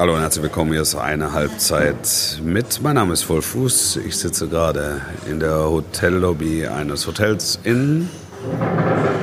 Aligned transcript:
Hallo 0.00 0.14
und 0.14 0.20
herzlich 0.20 0.44
willkommen. 0.44 0.70
Hier 0.70 0.82
ist 0.82 0.94
eine 0.94 1.32
Halbzeit 1.32 2.40
mit. 2.44 2.80
Mein 2.82 2.94
Name 2.94 3.14
ist 3.14 3.24
Vollfuß. 3.24 3.96
Ich 4.06 4.16
sitze 4.16 4.46
gerade 4.46 5.00
in 5.28 5.40
der 5.40 5.68
Hotellobby 5.68 6.68
eines 6.68 7.04
Hotels 7.08 7.58
in 7.64 8.08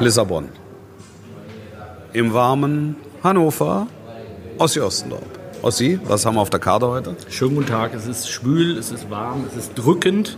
Lissabon. 0.01 0.49
Im 2.11 2.33
warmen 2.33 2.97
Hannover, 3.23 3.87
Ossi 4.57 4.81
Ostendorf. 4.81 5.23
Ossi, 5.61 5.97
was 6.03 6.25
haben 6.25 6.35
wir 6.35 6.41
auf 6.41 6.49
der 6.49 6.59
Karte 6.59 6.89
heute? 6.89 7.15
Schönen 7.29 7.55
guten 7.55 7.67
Tag. 7.67 7.93
Es 7.93 8.05
ist 8.05 8.29
schwül, 8.29 8.77
es 8.77 8.91
ist 8.91 9.09
warm, 9.09 9.45
es 9.49 9.55
ist 9.55 9.75
drückend. 9.75 10.37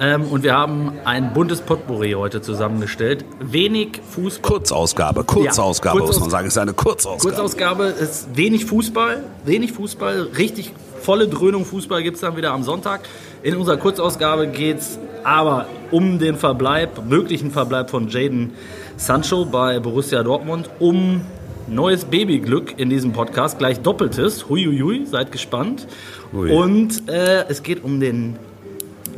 Ähm, 0.00 0.24
und 0.24 0.44
wir 0.44 0.54
haben 0.54 0.92
ein 1.04 1.32
buntes 1.32 1.60
Potpourri 1.60 2.12
heute 2.12 2.40
zusammengestellt. 2.40 3.24
Wenig 3.40 4.00
Fußball. 4.10 4.50
Kurzausgabe, 4.50 5.24
Kurzausgabe 5.24 5.98
Ja, 5.98 6.06
muss 6.06 6.20
man 6.20 6.30
sagen. 6.30 6.46
Es 6.46 6.54
ist 6.54 6.58
eine 6.58 6.72
Kurzausgabe. 6.72 7.34
Kurzausgabe 7.34 7.84
ist 7.84 8.36
wenig 8.36 8.64
Fußball, 8.66 9.24
wenig 9.44 9.72
Fußball, 9.72 10.28
richtig 10.36 10.72
volle 11.00 11.28
Dröhnung 11.28 11.64
Fußball 11.64 12.02
gibt 12.02 12.16
es 12.16 12.20
dann 12.20 12.36
wieder 12.36 12.52
am 12.52 12.62
Sonntag. 12.62 13.00
In 13.42 13.56
unserer 13.56 13.76
Kurzausgabe 13.76 14.48
geht 14.48 14.78
es 14.78 14.98
aber 15.24 15.66
um 15.90 16.18
den 16.18 16.36
Verbleib, 16.36 17.04
möglichen 17.08 17.50
Verbleib 17.50 17.90
von 17.90 18.08
Jaden 18.08 18.52
Sancho 18.96 19.44
bei 19.44 19.80
Borussia 19.80 20.22
Dortmund, 20.22 20.70
um 20.78 21.22
neues 21.68 22.04
Babyglück 22.04 22.78
in 22.78 22.90
diesem 22.90 23.12
Podcast, 23.12 23.58
gleich 23.58 23.80
doppeltes, 23.80 24.48
huiuiui, 24.48 25.06
seid 25.06 25.32
gespannt. 25.32 25.86
Ui. 26.32 26.50
Und 26.50 27.08
äh, 27.08 27.44
es 27.48 27.62
geht 27.62 27.84
um 27.84 28.00
den 28.00 28.36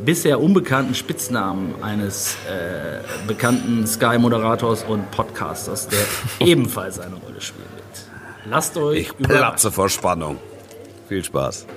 bisher 0.05 0.39
unbekannten 0.41 0.95
Spitznamen 0.95 1.81
eines 1.83 2.35
äh, 2.49 2.99
bekannten 3.27 3.85
Sky-Moderators 3.85 4.83
und 4.83 5.09
Podcasters, 5.11 5.87
der 5.87 5.99
ebenfalls 6.39 6.99
eine 6.99 7.15
Rolle 7.15 7.41
spielen 7.41 7.67
wird. 7.75 7.85
Lasst 8.45 8.77
euch 8.77 8.99
Ich 8.99 9.17
platze 9.17 9.71
vor 9.71 9.89
Spannung. 9.89 10.37
Viel 11.07 11.23
Spaß. 11.23 11.67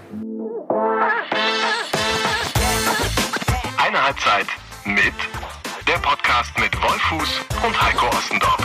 Eine 3.77 4.03
Halbzeit 4.03 4.47
mit 4.87 5.15
der 5.87 5.99
Podcast 5.99 6.53
mit 6.59 6.75
Wolfuß 6.83 7.41
und 7.67 7.83
Heiko 7.83 8.07
Ostendorf. 8.17 8.59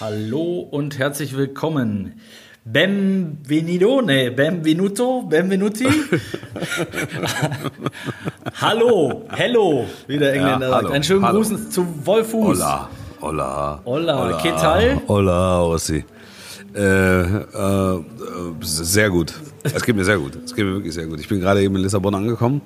Hallo 0.00 0.68
und 0.70 0.98
herzlich 0.98 1.36
willkommen. 1.36 2.20
Benvenido, 2.72 4.00
nee, 4.00 4.30
benvenuto, 4.30 5.22
benvenuti. 5.22 5.86
hallo, 8.60 9.24
hello, 9.36 9.86
wie 10.06 10.18
der 10.18 10.34
Engländer 10.34 10.66
Ja, 10.66 10.70
sagt. 10.74 10.82
hallo, 10.84 10.94
Einen 10.94 11.02
schönen 11.04 11.24
hallo. 11.26 11.40
Gruß 11.42 11.70
zu 11.70 11.86
Wolfuß. 12.06 12.58
Hola, 12.60 12.88
hola. 13.20 13.80
Hola, 13.84 14.38
¿qué 14.40 14.52
tal? 14.52 15.00
Hola, 15.08 15.62
Ossi. 15.62 16.04
Äh, 16.74 17.20
äh, 17.22 18.04
sehr 18.60 19.10
gut. 19.10 19.34
Es 19.62 19.84
geht 19.84 19.96
mir 19.96 20.04
sehr 20.04 20.18
gut. 20.18 20.32
Es 20.44 20.54
geht 20.54 20.64
mir 20.64 20.72
wirklich 20.72 20.94
sehr 20.94 21.06
gut. 21.06 21.20
Ich 21.20 21.28
bin 21.28 21.40
gerade 21.40 21.62
eben 21.62 21.74
in 21.76 21.82
Lissabon 21.82 22.14
angekommen. 22.14 22.62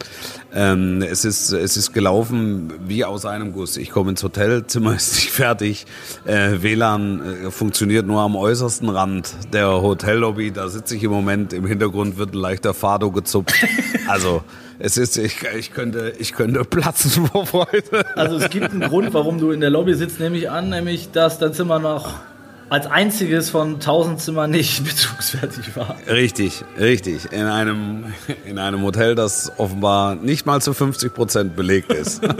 Ähm, 0.55 1.03
es 1.03 1.25
ist 1.25 1.53
es 1.53 1.77
ist 1.77 1.93
gelaufen 1.93 2.73
wie 2.87 3.05
aus 3.05 3.25
einem 3.25 3.53
Guss. 3.53 3.77
Ich 3.77 3.91
komme 3.91 4.11
ins 4.11 4.23
Hotel, 4.23 4.67
Zimmer 4.67 4.95
ist 4.97 5.15
nicht 5.15 5.31
fertig, 5.31 5.87
äh, 6.27 6.63
WLAN 6.63 7.47
äh, 7.47 7.51
funktioniert 7.51 8.07
nur 8.07 8.21
am 8.21 8.37
äußersten 8.37 8.89
Rand 8.91 9.35
der 9.53 9.83
Hotellobby. 9.83 10.53
Da 10.53 10.69
sitze 10.69 10.97
ich 10.97 11.03
im 11.03 11.11
Moment. 11.11 11.53
Im 11.53 11.67
Hintergrund 11.67 12.19
wird 12.19 12.35
ein 12.35 12.39
leichter 12.39 12.75
Fado 12.75 13.11
gezupft. 13.11 13.57
Also 14.07 14.43
es 14.79 14.99
ist 14.99 15.17
ich, 15.17 15.39
ich 15.57 15.73
könnte 15.73 16.13
ich 16.19 16.35
könnte 16.35 16.65
platzen 16.65 17.27
vor 17.33 17.47
Freude. 17.47 18.05
Also 18.17 18.37
es 18.37 18.51
gibt 18.51 18.71
einen 18.71 18.83
Grund, 18.83 19.15
warum 19.15 19.39
du 19.39 19.51
in 19.51 19.61
der 19.61 19.71
Lobby 19.71 19.95
sitzt, 19.95 20.21
nehme 20.21 20.37
ich 20.37 20.51
an, 20.51 20.69
nämlich 20.69 21.11
dass 21.11 21.39
dein 21.39 21.55
Zimmer 21.55 21.79
noch 21.79 22.13
als 22.69 22.87
einziges 22.87 23.51
von 23.51 23.75
1000 23.75 24.21
Zimmern 24.21 24.51
nicht 24.51 24.85
bezugsfertig 24.85 25.77
war. 25.77 25.97
Richtig, 26.09 26.65
richtig. 26.79 27.33
In 27.33 27.45
einem, 27.45 28.13
in 28.45 28.59
einem 28.59 28.83
Hotel, 28.83 29.15
das 29.15 29.53
offenbar 29.59 30.15
nicht 30.15 30.47
mal 30.47 30.61
zu 30.61 30.75
50 30.75 31.15
Prozent 31.15 31.57
belegt 31.57 31.93
ist. 31.93 32.23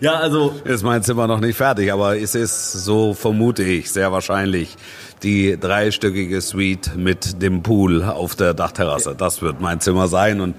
Ja, 0.00 0.14
also 0.14 0.54
ist 0.64 0.84
mein 0.84 1.02
Zimmer 1.02 1.26
noch 1.26 1.40
nicht 1.40 1.56
fertig, 1.56 1.92
aber 1.92 2.16
es 2.16 2.36
ist, 2.36 2.72
so 2.72 3.14
vermute 3.14 3.64
ich, 3.64 3.90
sehr 3.90 4.12
wahrscheinlich 4.12 4.76
die 5.24 5.58
dreistöckige 5.58 6.40
Suite 6.40 6.96
mit 6.96 7.42
dem 7.42 7.64
Pool 7.64 8.04
auf 8.04 8.36
der 8.36 8.54
Dachterrasse. 8.54 9.16
Das 9.18 9.42
wird 9.42 9.60
mein 9.60 9.80
Zimmer 9.80 10.06
sein 10.06 10.40
und 10.40 10.54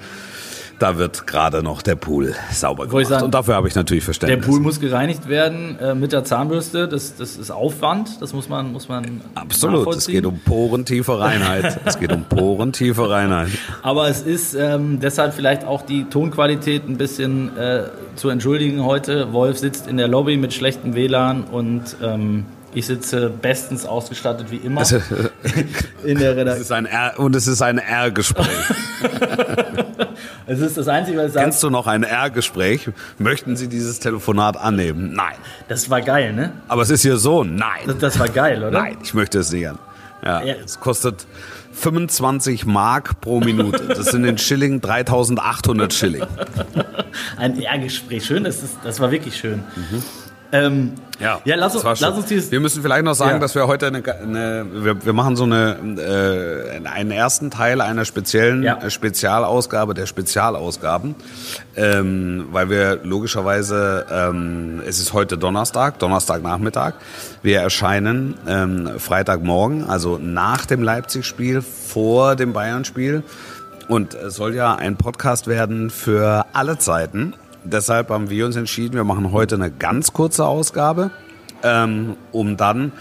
da 0.79 0.97
wird 0.97 1.27
gerade 1.27 1.61
noch 1.61 1.81
der 1.81 1.95
Pool 1.95 2.33
sauber 2.51 2.87
gemacht. 2.87 3.07
sagen, 3.07 3.25
und 3.25 3.33
dafür 3.33 3.55
habe 3.55 3.67
ich 3.67 3.75
natürlich 3.75 4.03
der 4.03 4.13
Verständnis. 4.13 4.45
Pool 4.45 4.59
muss 4.59 4.79
gereinigt 4.79 5.27
werden 5.27 5.77
äh, 5.79 5.93
mit 5.93 6.11
der 6.11 6.23
Zahnbürste. 6.23 6.87
Das, 6.87 7.15
das 7.15 7.37
ist 7.37 7.51
Aufwand. 7.51 8.21
Das 8.21 8.33
muss 8.33 8.49
man, 8.49 8.71
muss 8.71 8.89
man 8.89 9.21
Absolut, 9.35 9.93
es 9.95 10.07
geht 10.07 10.25
um 10.25 10.39
porentiefe 10.39 11.19
Reinheit. 11.19 11.79
es 11.85 11.99
geht 11.99 12.11
um 12.11 12.23
porentiefe 12.23 13.09
Reinheit. 13.09 13.49
Aber 13.81 14.07
es 14.07 14.21
ist 14.21 14.55
ähm, 14.55 14.99
deshalb 14.99 15.33
vielleicht 15.33 15.65
auch 15.65 15.81
die 15.81 16.05
Tonqualität 16.05 16.87
ein 16.87 16.97
bisschen 16.97 17.57
äh, 17.57 17.83
zu 18.15 18.29
entschuldigen 18.29 18.83
heute. 18.83 19.33
Wolf 19.33 19.57
sitzt 19.57 19.87
in 19.87 19.97
der 19.97 20.07
Lobby 20.07 20.37
mit 20.37 20.53
schlechtem 20.53 20.95
WLAN 20.95 21.43
und 21.43 21.97
ähm, 22.01 22.45
ich 22.73 22.85
sitze 22.85 23.29
bestens 23.29 23.85
ausgestattet 23.85 24.51
wie 24.51 24.57
immer 24.57 24.83
in 26.03 26.19
der 26.19 26.35
Redaktion. 26.35 26.87
und 27.17 27.35
es 27.35 27.47
ist 27.47 27.61
ein 27.61 27.77
R-Gespräch. 27.77 28.47
Es 30.45 30.59
ist 30.59 30.77
das 30.77 30.87
Einzige, 30.87 31.17
was 31.17 31.27
ich 31.27 31.33
sage. 31.33 31.45
Kennst 31.45 31.63
du 31.63 31.69
noch 31.69 31.87
ein 31.87 32.03
R-Gespräch? 32.03 32.89
Möchten 33.17 33.55
Sie 33.55 33.67
dieses 33.67 33.99
Telefonat 33.99 34.57
annehmen? 34.57 35.13
Nein. 35.13 35.35
Das 35.67 35.89
war 35.89 36.01
geil, 36.01 36.33
ne? 36.33 36.51
Aber 36.67 36.81
es 36.81 36.89
ist 36.89 37.05
Ihr 37.05 37.17
Sohn? 37.17 37.55
Nein. 37.55 37.81
Das, 37.87 37.97
das 37.97 38.19
war 38.19 38.29
geil, 38.29 38.63
oder? 38.63 38.71
Nein, 38.79 38.97
ich 39.03 39.13
möchte 39.13 39.39
es 39.39 39.51
nicht 39.51 39.67
an. 39.67 39.79
Ja, 40.23 40.43
Ja. 40.43 40.55
Es 40.63 40.79
kostet 40.79 41.25
25 41.73 42.65
Mark 42.65 43.21
pro 43.21 43.39
Minute. 43.39 43.87
Das 43.87 44.07
sind 44.07 44.25
in 44.25 44.37
Schilling 44.37 44.81
3800 44.81 45.93
Schilling. 45.93 46.23
Ein 47.37 47.59
Ehrgespräch. 47.59 48.25
Schön, 48.25 48.43
das, 48.43 48.63
ist, 48.63 48.77
das 48.83 48.99
war 48.99 49.11
wirklich 49.11 49.37
schön. 49.37 49.63
Ähm, 50.51 50.93
ja, 51.19 51.41
lass, 51.43 51.75
war 51.83 51.95
schön. 51.95 52.07
lass 52.07 52.17
uns 52.17 52.25
dieses. 52.27 52.51
Wir 52.51 52.59
müssen 52.59 52.81
vielleicht 52.81 53.03
noch 53.03 53.13
sagen, 53.13 53.33
Ja. 53.33 53.39
dass 53.39 53.53
wir 53.53 53.67
heute 53.67 53.87
eine, 53.87 54.01
eine 54.03 54.65
wir, 54.71 55.05
wir 55.05 55.13
machen 55.13 55.35
so 55.35 55.43
eine 55.43 55.75
äh, 55.99 56.87
einen 56.87 57.11
ersten 57.11 57.51
Teil 57.51 57.81
einer 57.81 58.05
speziellen 58.05 58.63
Ja. 58.63 58.89
Spezialausgabe 58.89 59.93
der 59.93 60.05
Spezialausgaben, 60.07 61.15
ähm, 61.75 62.47
weil 62.51 62.69
wir 62.69 62.99
logischerweise 63.03 64.05
ähm, 64.11 64.81
es 64.87 64.99
ist 64.99 65.13
heute 65.13 65.37
Donnerstag, 65.37 65.99
Donnerstagnachmittag. 65.99 66.93
Wir 67.43 67.59
erscheinen 67.59 68.35
ähm, 68.47 68.89
Freitagmorgen, 68.97 69.89
also 69.89 70.17
nach 70.17 70.65
dem 70.65 70.81
Leipzig-Spiel, 70.81 71.61
vor 71.61 72.35
dem 72.35 72.53
Bayern-Spiel. 72.53 73.23
Und 73.87 74.13
es 74.13 74.35
soll 74.35 74.55
ja 74.55 74.75
ein 74.75 74.95
Podcast 74.97 75.47
werden 75.47 75.89
für 75.89 76.45
alle 76.53 76.77
Zeiten. 76.77 77.33
Deshalb 77.63 78.09
haben 78.09 78.29
wir 78.29 78.45
uns 78.45 78.55
entschieden, 78.55 78.95
wir 78.95 79.03
machen 79.03 79.31
heute 79.31 79.55
eine 79.55 79.69
ganz 79.71 80.13
kurze 80.13 80.45
Ausgabe, 80.45 81.11
ähm, 81.63 82.15
um 82.31 82.57
dann 82.57 82.91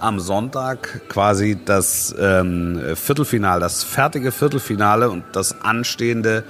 am 0.00 0.20
Sonntag 0.20 1.02
quasi 1.08 1.58
das 1.64 2.14
ähm, 2.18 2.80
Viertelfinale, 2.94 3.60
das 3.60 3.82
fertige 3.84 4.32
Viertelfinale 4.32 5.10
und 5.10 5.24
das 5.32 5.62
anstehende 5.62 6.44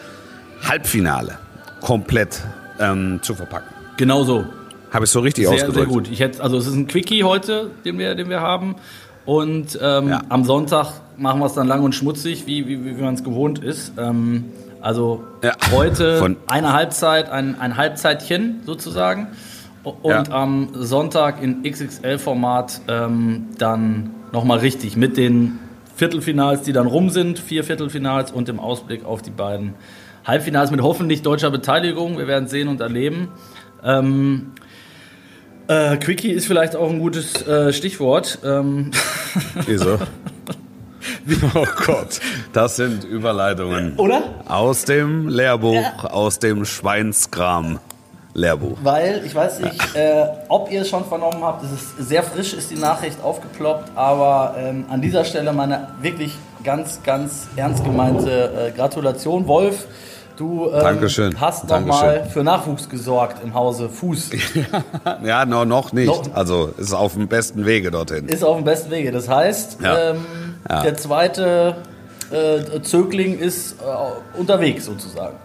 Halbfinale 0.69 1.39
komplett 1.81 2.43
ähm, 2.81 3.21
zu 3.23 3.35
verpacken. 3.35 3.69
Genau 3.97 4.25
so. 4.25 4.45
Habe 4.93 5.05
ich 5.05 5.11
so 5.11 5.21
richtig 5.21 5.47
Sehr, 5.47 5.55
ausgedrückt? 5.55 5.77
sehr 5.77 5.87
gut. 5.87 6.09
Ich 6.11 6.21
hätte, 6.21 6.43
also 6.43 6.57
es 6.57 6.67
ist 6.67 6.75
ein 6.75 6.87
Quickie 6.87 7.25
heute, 7.25 7.71
den 7.85 7.99
wir, 7.99 8.15
den 8.15 8.29
wir 8.29 8.41
haben. 8.41 8.77
Und 9.25 9.79
ähm, 9.81 10.09
Ja. 10.09 10.23
am 10.29 10.45
Sonntag 10.45 10.93
machen 11.17 11.41
wir 11.41 11.47
es 11.47 11.55
dann 11.55 11.67
lang 11.67 11.83
und 11.83 11.95
schmutzig, 11.95 12.47
wie, 12.47 12.67
wie, 12.69 12.85
wie 12.85 13.03
man 13.03 13.15
es 13.15 13.25
gewohnt 13.25 13.59
ist. 13.59 13.93
Ähm, 13.99 14.45
also 14.85 15.25
Ja. 15.43 15.53
heute 15.73 16.19
Von- 16.19 16.37
eine 16.47 16.73
Halbzeit, 16.73 17.31
ein, 17.31 17.59
ein 17.61 17.77
Halbzeitchen 17.77 18.61
sozusagen. 18.67 19.29
Und 19.83 20.11
Ja. 20.11 20.25
am 20.31 20.69
Sonntag 20.75 21.43
in 21.43 21.63
XXL-Format 21.63 22.81
ähm, 22.89 23.49
dann 23.59 24.11
nochmal 24.33 24.59
richtig 24.59 24.97
mit 24.97 25.17
den 25.17 25.59
Viertelfinals, 25.97 26.63
die 26.63 26.73
dann 26.73 26.87
rum 26.87 27.11
sind, 27.11 27.39
vier 27.39 27.65
Viertelfinals 27.65 28.31
und 28.33 28.49
im 28.49 28.59
Ausblick 28.61 29.05
auf 29.05 29.23
die 29.23 29.31
beiden 29.31 29.75
Halbfinals 30.25 30.71
mit 30.71 30.81
hoffentlich 30.83 31.23
deutscher 31.23 31.51
Beteiligung. 31.51 32.17
Wir 32.19 32.27
werden 32.27 32.49
sehen 32.49 32.69
und 32.69 32.81
erleben. 32.81 33.29
Ähm, 33.85 34.53
äh, 35.69 35.97
Quickie 35.99 36.31
ist 36.31 36.47
vielleicht 36.47 36.77
auch 36.77 36.91
ein 36.91 36.99
gutes 36.99 37.47
äh, 37.47 37.73
Stichwort. 37.73 38.39
Ähm, 38.45 38.91
Wieso? 39.67 39.99
oh 41.55 41.67
Gott, 41.87 42.21
das 42.53 42.77
sind 42.77 43.05
Überleitungen. 43.05 43.95
Oder? 43.97 44.23
Aus 44.49 44.85
dem 44.85 45.29
Lehrbuch, 45.29 46.05
aus 46.05 46.39
dem 46.39 46.65
Schweinskram 46.65 47.79
Lehrbuch. 48.35 48.77
Weil, 48.83 49.23
ich 49.25 49.35
weiß 49.35 49.61
nicht, 49.61 49.95
äh, 49.95 50.25
ob 50.49 50.71
ihr 50.71 50.83
es 50.83 50.89
schon 50.89 51.05
vernommen 51.05 51.43
habt, 51.43 51.63
es 51.65 51.71
ist 51.73 52.09
sehr 52.09 52.23
frisch, 52.25 52.53
ist 52.53 52.71
die 52.71 52.77
Nachricht 52.77 53.23
aufgeploppt, 53.23 53.93
aber 53.95 54.57
ähm, 54.59 54.85
an 54.91 55.01
dieser 55.01 55.25
Stelle 55.25 55.53
meine 55.53 55.89
wirklich 56.01 56.35
ganz, 56.65 57.01
ganz 57.05 57.47
ernst 57.57 57.85
gemeinte 57.85 58.71
äh, 58.73 58.77
Gratulation. 58.77 59.47
Wolf 59.47 59.87
Du 60.37 60.69
ähm, 60.73 60.81
Dankeschön. 60.81 61.41
hast 61.41 61.69
nochmal 61.69 62.25
für 62.29 62.43
Nachwuchs 62.43 62.89
gesorgt 62.89 63.37
im 63.45 63.55
Hause 63.55 63.89
Fuß. 63.89 64.31
Ja, 65.25 65.45
no, 65.47 65.65
noch 65.65 65.93
nicht. 65.93 66.09
Noch- 66.09 66.35
Also 66.35 66.75
ist 66.77 66.93
auf 66.93 67.13
dem 67.15 67.29
besten 67.29 67.65
Wege 67.67 67.93
dorthin. 67.93 68.27
Ist 68.27 68.43
auf 68.43 68.57
dem 68.57 68.65
besten 68.65 68.91
Wege. 68.91 69.13
Das 69.13 69.29
heißt, 69.29 69.79
Ja. 69.81 70.11
ähm, 70.11 70.27
Ja. 70.69 70.83
der 70.83 70.97
zweite 70.97 71.77
äh, 72.31 72.81
Zögling 72.83 73.39
ist 73.39 73.77
äh, 73.81 74.39
unterwegs 74.39 74.87
sozusagen. 74.87 75.37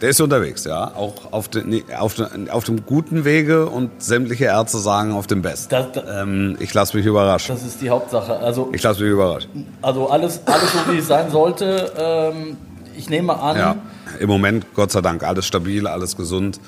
Der 0.00 0.10
ist 0.10 0.20
unterwegs, 0.20 0.64
ja. 0.64 0.92
Auch 0.96 1.32
auf, 1.32 1.48
den, 1.48 1.82
auf, 1.96 2.14
den, 2.14 2.50
auf 2.50 2.64
dem 2.64 2.84
guten 2.84 3.24
Wege 3.24 3.66
und 3.66 4.02
sämtliche 4.02 4.46
Ärzte 4.46 4.78
sagen 4.78 5.12
auf 5.12 5.26
dem 5.26 5.40
besten. 5.40 5.70
Das, 5.70 5.92
das, 5.92 6.04
Ähm, 6.22 6.56
ich 6.60 6.74
lasse 6.74 6.96
mich 6.96 7.06
überraschen. 7.06 7.54
das 7.54 7.64
ist 7.64 7.80
die 7.80 7.88
Hauptsache. 7.90 8.36
Also, 8.38 8.70
Ich 8.74 8.82
lasse 8.82 9.02
mich 9.02 9.10
überraschen. 9.12 9.66
also 9.80 10.10
alles, 10.10 10.40
alles 10.46 10.72
so 10.72 10.92
wie 10.92 10.98
es 10.98 11.06
sein 11.06 11.30
sollte. 11.30 11.92
Ähm, 11.96 12.56
ich 12.96 13.08
nehme 13.08 13.38
an, 13.38 13.56
Ja. 13.56 13.76
Im 14.20 14.28
Moment, 14.28 14.66
Gott 14.74 14.92
sei 14.92 15.00
Dank, 15.00 15.22
alles 15.22 15.46
stabil, 15.46 15.86
alles 15.86 16.16
gesund. 16.16 16.60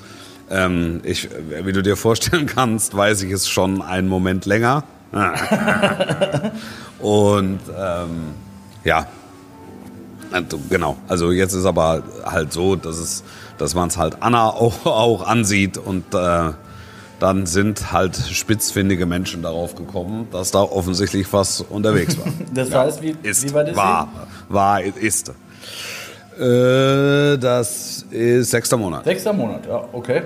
Ähm, 0.49 1.01
ich, 1.03 1.29
wie 1.63 1.73
du 1.73 1.83
dir 1.83 1.95
vorstellen 1.97 2.45
kannst, 2.47 2.95
weiß 2.95 3.21
ich 3.23 3.31
es 3.31 3.47
schon 3.47 3.81
einen 3.81 4.07
Moment 4.07 4.45
länger. 4.45 4.83
Und 6.99 7.59
ähm, 7.77 8.33
ja, 8.83 9.07
Also, 10.31 10.59
genau. 10.69 10.97
Also 11.07 11.31
jetzt 11.31 11.53
ist 11.53 11.65
aber 11.65 12.03
halt 12.25 12.51
so, 12.53 12.75
dass 12.75 12.97
es, 12.97 13.23
dass 13.57 13.75
man 13.75 13.89
es 13.89 13.97
halt 13.97 14.17
Anna 14.21 14.49
auch, 14.49 14.85
auch 14.85 15.25
ansieht 15.27 15.77
und 15.77 16.13
äh, 16.13 16.51
dann 17.19 17.45
sind 17.47 17.91
halt 17.91 18.15
spitzfindige 18.15 19.05
Menschen 19.05 19.41
darauf 19.41 19.75
gekommen, 19.75 20.27
dass 20.31 20.51
da 20.51 20.61
offensichtlich 20.61 21.31
was 21.33 21.61
unterwegs 21.61 22.17
war. 22.17 22.27
das 22.53 22.73
heißt, 22.73 23.01
wie, 23.01 23.15
Ist, 23.23 23.43
wie 23.43 23.53
weit 23.53 23.69
ist 23.69 23.75
war, 23.75 24.07
war, 24.49 24.81
ist. 24.83 25.29
Äh, 26.39 27.37
das 27.39 28.05
ist 28.11 28.51
sechster 28.51 28.77
Monat. 28.77 29.03
Sechster 29.05 29.33
Monat, 29.33 29.65
ja, 29.65 29.83
okay. 29.91 30.23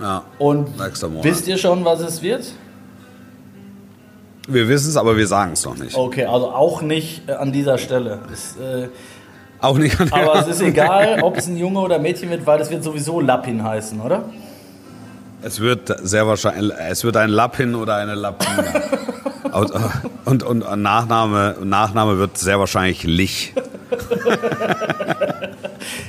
Ja. 0.00 0.22
Und 0.38 0.68
wisst 1.22 1.48
ihr 1.48 1.56
schon, 1.56 1.84
was 1.84 2.00
es 2.00 2.20
wird? 2.22 2.44
Wir 4.48 4.66
wissen 4.68 4.88
es, 4.88 4.96
aber 4.96 5.16
wir 5.16 5.26
sagen 5.26 5.52
es 5.52 5.64
noch 5.64 5.76
nicht. 5.76 5.96
Okay, 5.96 6.24
also 6.24 6.48
auch 6.48 6.80
nicht 6.82 7.28
äh, 7.28 7.32
an 7.32 7.52
dieser 7.52 7.78
Stelle. 7.78 8.18
Ist, 8.32 8.58
äh, 8.58 8.88
Auch 9.60 9.76
nicht 9.78 10.00
an 10.00 10.08
der 10.08 10.18
aber 10.18 10.40
es 10.40 10.48
ist 10.48 10.62
egal, 10.62 11.20
ob 11.22 11.36
es 11.36 11.46
ein 11.46 11.56
Junge 11.56 11.80
oder 11.80 11.98
Mädchen 11.98 12.30
wird, 12.30 12.46
weil 12.46 12.60
es 12.60 12.70
wird 12.70 12.82
sowieso 12.82 13.20
Lappin 13.20 13.62
heißen, 13.62 14.00
oder? 14.00 14.24
Es 15.42 15.60
wird 15.60 15.94
sehr 16.02 16.26
wahrscheinlich, 16.26 16.72
es 16.88 17.04
wird 17.04 17.16
ein 17.16 17.30
Lappin 17.30 17.74
oder 17.74 17.96
eine 17.96 18.14
Lappina. 18.14 18.64
und, 20.24 20.42
und, 20.42 20.62
und 20.64 20.82
Nachname, 20.82 21.56
Nachname 21.62 22.18
wird 22.18 22.38
sehr 22.38 22.58
wahrscheinlich 22.58 23.04
Lich. 23.04 23.54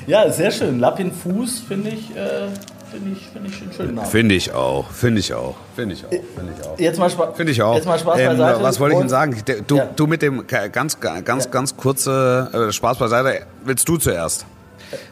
Ja, 0.09 0.27
sehr 0.31 0.50
schön. 0.50 0.80
Lappin 0.80 1.12
Fuß 1.12 1.59
finde 1.68 1.91
ich, 1.91 2.15
äh, 2.15 2.47
finde 2.91 3.12
ich, 3.12 3.27
finde 3.27 3.50
ich 3.50 3.62
einen 3.62 3.71
schönen 3.74 3.95
Namen. 3.95 4.07
Finde 4.09 4.36
ich 4.36 4.53
auch, 4.53 4.89
finde 4.91 5.19
ich 5.19 5.33
auch, 5.33 5.56
finde 5.75 5.94
ich 5.95 6.06
auch, 6.06 6.09
finde 6.09 6.53
ich 6.59 6.68
auch. 6.68 6.80
Jetzt 6.80 7.00
mal, 7.00 7.09
Spa 7.09 7.31
Finde 7.33 7.51
ich 7.51 7.62
auch. 7.62 7.75
Jetzt 7.75 7.86
mal 7.88 8.00
Spaß 8.00 8.19
Ähm, 8.19 8.27
beiseite. 8.38 8.63
was 8.63 8.80
wollte 8.80 8.94
ich 8.94 8.97
denn 8.97 9.03
Und- 9.03 9.09
sagen? 9.09 9.36
Du, 9.68 9.75
Ja. 9.77 9.88
du 9.95 10.07
mit 10.07 10.21
dem 10.21 10.45
ganz, 10.71 11.00
ganz, 11.00 11.51
ganz 11.51 11.77
kurze 11.77 12.68
äh, 12.69 12.71
Spaß 12.71 12.97
beiseite. 12.97 13.45
Willst 13.63 13.88
du 13.88 13.97
zuerst? 13.97 14.45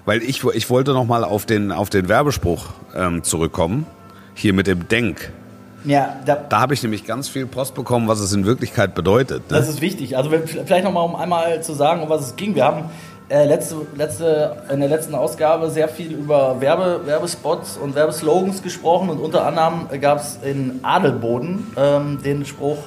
Weil 0.05 0.23
ich, 0.23 0.43
ich 0.43 0.69
wollte 0.69 0.93
noch 0.93 1.05
mal 1.05 1.23
auf 1.23 1.45
den, 1.45 1.71
auf 1.71 1.89
den 1.89 2.09
Werbespruch 2.09 2.65
ähm, 2.95 3.23
zurückkommen. 3.23 3.85
Hier 4.33 4.53
mit 4.53 4.67
dem 4.67 4.87
Denk. 4.87 5.31
Ja, 5.85 6.17
da, 6.25 6.35
Da 6.35 6.59
habe 6.59 6.73
ich 6.73 6.81
nämlich 6.83 7.05
ganz 7.05 7.29
viel 7.29 7.45
Post 7.45 7.73
bekommen, 7.75 8.07
was 8.07 8.19
es 8.19 8.33
in 8.33 8.45
Wirklichkeit 8.45 8.93
bedeutet. 8.95 9.49
Ne? 9.51 9.57
Das 9.57 9.69
ist 9.69 9.79
wichtig. 9.81 10.17
Also 10.17 10.31
wenn- 10.31 10.47
vielleicht 10.47 10.83
nochmal, 10.83 11.05
um 11.05 11.15
einmal 11.15 11.61
zu 11.63 11.73
sagen, 11.73 12.01
um 12.01 12.09
was 12.09 12.21
es 12.21 12.35
ging. 12.35 12.55
Wir 12.55 12.65
haben 12.65 12.85
äh, 13.29 13.45
letzte, 13.45 13.75
letzte, 13.95 14.55
in 14.71 14.79
der 14.79 14.89
letzten 14.89 15.13
Ausgabe 15.15 15.69
sehr 15.69 15.89
viel 15.89 16.11
über 16.13 16.59
Werbe, 16.61 17.01
Werbespots 17.05 17.77
und 17.77 17.93
Werbeslogans 17.95 18.63
gesprochen 18.63 19.09
und 19.09 19.19
unter 19.19 19.45
anderem 19.45 19.87
gab 20.01 20.19
es 20.19 20.39
in 20.43 20.79
Adelboden 20.83 21.67
ähm, 21.77 22.19
den 22.23 22.45
Spruch 22.45 22.77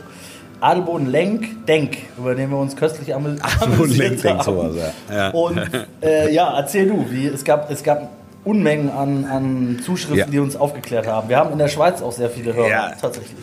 Adelboden 0.63 1.07
Lenk, 1.11 1.67
Denk, 1.67 1.97
über 2.19 2.35
den 2.35 2.51
wir 2.51 2.59
uns 2.59 2.77
köstlich 2.77 3.15
amü 3.15 3.37
Adelboden, 3.41 3.73
amüsiert 3.75 4.09
Lenk, 4.11 4.23
Denk, 4.23 4.39
haben. 4.41 4.45
sowas, 4.45 4.73
ja. 5.09 5.17
Ja. 5.17 5.31
Und 5.31 5.61
äh, 6.03 6.31
ja, 6.33 6.55
erzähl 6.59 6.87
du, 6.87 7.07
wie, 7.11 7.27
es, 7.27 7.45
gab, 7.45 7.71
es 7.71 7.83
gab 7.83 8.11
Unmengen 8.45 8.91
an, 8.91 9.25
an 9.25 9.81
Zuschriften, 9.85 10.19
Ja. 10.19 10.27
die 10.27 10.39
uns 10.39 10.57
aufgeklärt 10.57 11.07
haben. 11.07 11.29
Wir 11.31 11.39
haben 11.39 11.51
in 11.53 11.59
der 11.59 11.69
Schweiz 11.69 12.03
auch 12.03 12.13
sehr 12.13 12.29
viele 12.31 12.53
Hörer, 12.55 12.69
Ja. 12.69 12.93
tatsächlich. 13.01 13.41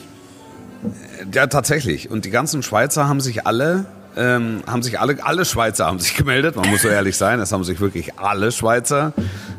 Ja, 1.34 1.48
tatsächlich. 1.48 2.10
Und 2.12 2.26
die 2.26 2.30
ganzen 2.30 2.62
Schweizer 2.64 3.08
haben 3.08 3.20
sich 3.20 3.46
alle, 3.48 3.86
ähm, 4.18 4.64
haben 4.68 4.84
sich 4.84 5.00
alle, 5.00 5.24
alle 5.24 5.46
Schweizer 5.46 5.86
haben 5.86 6.00
sich 6.00 6.16
gemeldet. 6.16 6.56
Man 6.56 6.70
muss 6.70 6.82
so 6.82 6.88
ehrlich 6.88 7.16
sein, 7.16 7.40
es 7.40 7.52
haben 7.52 7.64
sich 7.64 7.80
wirklich 7.80 8.18
alle 8.20 8.52
Schweizer 8.52 9.14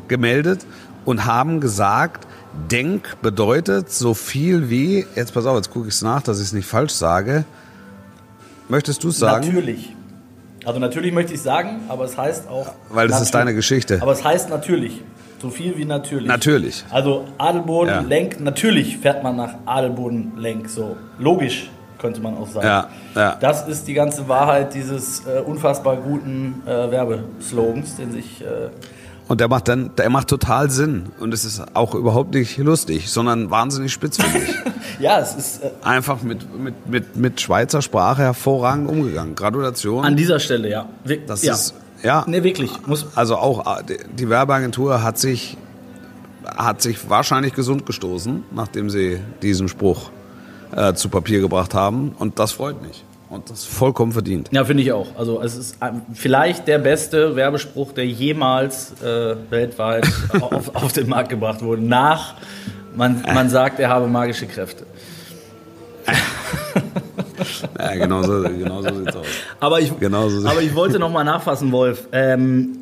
gemeldet 0.07 0.65
und 1.05 1.25
haben 1.25 1.59
gesagt, 1.61 2.27
Denk 2.71 3.21
bedeutet 3.21 3.91
so 3.91 4.13
viel 4.13 4.69
wie, 4.69 5.05
jetzt 5.15 5.33
pass 5.33 5.45
auf, 5.45 5.55
jetzt 5.55 5.71
gucke 5.71 5.87
ich 5.87 5.93
es 5.93 6.01
nach, 6.01 6.21
dass 6.21 6.39
ich 6.39 6.45
es 6.45 6.53
nicht 6.53 6.67
falsch 6.67 6.91
sage. 6.93 7.45
Möchtest 8.67 9.03
du 9.03 9.09
es 9.09 9.19
sagen? 9.19 9.45
Natürlich. 9.45 9.95
Also 10.65 10.79
natürlich 10.79 11.13
möchte 11.13 11.33
ich 11.33 11.41
sagen, 11.41 11.81
aber 11.87 12.05
es 12.05 12.17
heißt 12.17 12.47
auch. 12.49 12.73
Weil 12.89 13.07
das 13.07 13.21
ist 13.21 13.33
deine 13.33 13.53
Geschichte. 13.53 13.99
Aber 14.01 14.11
es 14.11 14.23
heißt 14.23 14.49
natürlich. 14.49 15.01
So 15.41 15.49
viel 15.49 15.77
wie 15.77 15.85
natürlich. 15.85 16.27
Natürlich. 16.27 16.83
Also 16.89 17.25
Adelboden, 17.37 17.93
Ja. 17.93 18.01
Lenk, 18.01 18.39
natürlich 18.41 18.97
fährt 18.97 19.23
man 19.23 19.37
nach 19.37 19.53
Adelboden, 19.65 20.33
Lenk. 20.37 20.69
So 20.69 20.97
logisch 21.17 21.69
könnte 21.99 22.21
man 22.21 22.37
auch 22.37 22.47
sagen. 22.47 22.65
Ja, 22.65 22.89
ja. 23.15 23.35
Das 23.39 23.67
ist 23.67 23.87
die 23.87 23.93
ganze 23.93 24.27
Wahrheit 24.27 24.73
dieses 24.73 25.21
äh, 25.25 25.39
unfassbar 25.41 25.97
guten 25.97 26.63
äh, 26.65 26.89
Werbeslogans, 26.91 27.95
den 27.97 28.11
sich. 28.11 28.41
Äh, 28.41 28.69
Und 29.27 29.39
der 29.41 29.47
macht 29.47 29.67
dann, 29.67 29.91
der 29.97 30.09
macht 30.09 30.27
total 30.29 30.69
Sinn. 30.71 31.07
Und 31.19 31.33
es 31.33 31.45
ist 31.45 31.61
auch 31.75 31.93
überhaupt 31.95 32.33
nicht 32.33 32.57
lustig, 32.57 33.09
sondern 33.11 33.51
wahnsinnig 33.51 33.91
spitzfindig. 33.93 34.49
ja, 34.99 35.19
es 35.19 35.35
ist 35.35 35.63
äh, 35.63 35.69
Einfach 35.83 36.23
mit, 36.23 36.57
mit, 36.59 36.87
mit, 36.87 37.15
mit 37.15 37.41
Schweizer 37.41 37.81
Sprache 37.81 38.23
hervorragend 38.23 38.89
umgegangen. 38.89 39.35
Gratulation. 39.35 40.03
an 40.05 40.15
dieser 40.15 40.39
Stelle, 40.39 40.69
ja. 40.69 40.85
Wir, 41.03 41.25
Das 41.25 41.43
ja. 41.43 41.53
ist, 41.53 41.75
ja. 42.01 42.23
Nee, 42.27 42.43
wirklich. 42.43 42.71
Muss, 42.87 43.05
Also 43.15 43.35
auch 43.37 43.79
äh, 43.79 43.83
die- 43.83 43.97
die 44.15 44.29
Werbeagentur 44.29 45.03
hat 45.03 45.17
sich, 45.19 45.57
hat 46.57 46.81
sich 46.81 47.09
wahrscheinlich 47.09 47.53
gesund 47.53 47.85
gestoßen, 47.85 48.43
nachdem 48.51 48.89
sie 48.89 49.19
diesen 49.41 49.67
Spruch 49.67 50.09
äh, 50.75 50.93
zu 50.93 51.09
Papier 51.09 51.39
gebracht 51.41 51.73
haben. 51.73 52.15
Und 52.19 52.39
das 52.39 52.51
freut 52.51 52.81
mich. 52.81 53.03
Und 53.29 53.49
das 53.51 53.59
ist 53.59 53.67
vollkommen 53.67 54.11
verdient. 54.11 54.49
Ja, 54.51 54.65
finde 54.65 54.81
ich 54.81 54.91
auch. 54.91 55.07
Also 55.15 55.39
es 55.41 55.55
ist 55.55 55.77
ähm, 55.81 56.01
vielleicht 56.13 56.67
der 56.67 56.79
beste 56.79 57.35
Werbespruch, 57.35 57.91
der 57.91 58.07
jemals 58.07 58.93
äh, 59.03 59.35
weltweit 59.51 60.07
auf, 60.41 60.75
auf 60.75 60.93
den 60.93 61.07
Markt 61.09 61.29
gebracht 61.29 61.61
wurde. 61.61 61.83
Nach, 61.83 62.33
man, 62.95 63.21
man 63.31 63.49
sagt, 63.49 63.79
er 63.79 63.89
habe 63.89 64.07
magische 64.07 64.47
Kräfte. 64.47 64.85
Ja, 67.79 67.95
genau 67.95 68.21
so, 68.21 68.41
genau 68.43 68.81
so 68.81 68.93
sieht's 68.93 69.15
aus. 69.15 69.25
Aber 69.61 69.79
ich, 69.79 69.97
Genau 69.99 70.27
so. 70.27 70.45
aber 70.47 70.61
ich 70.61 70.75
wollte 70.75 70.99
noch 70.99 71.09
mal 71.11 71.23
nachfassen, 71.23 71.71
Wolf. 71.71 72.07
Ähm, 72.11 72.79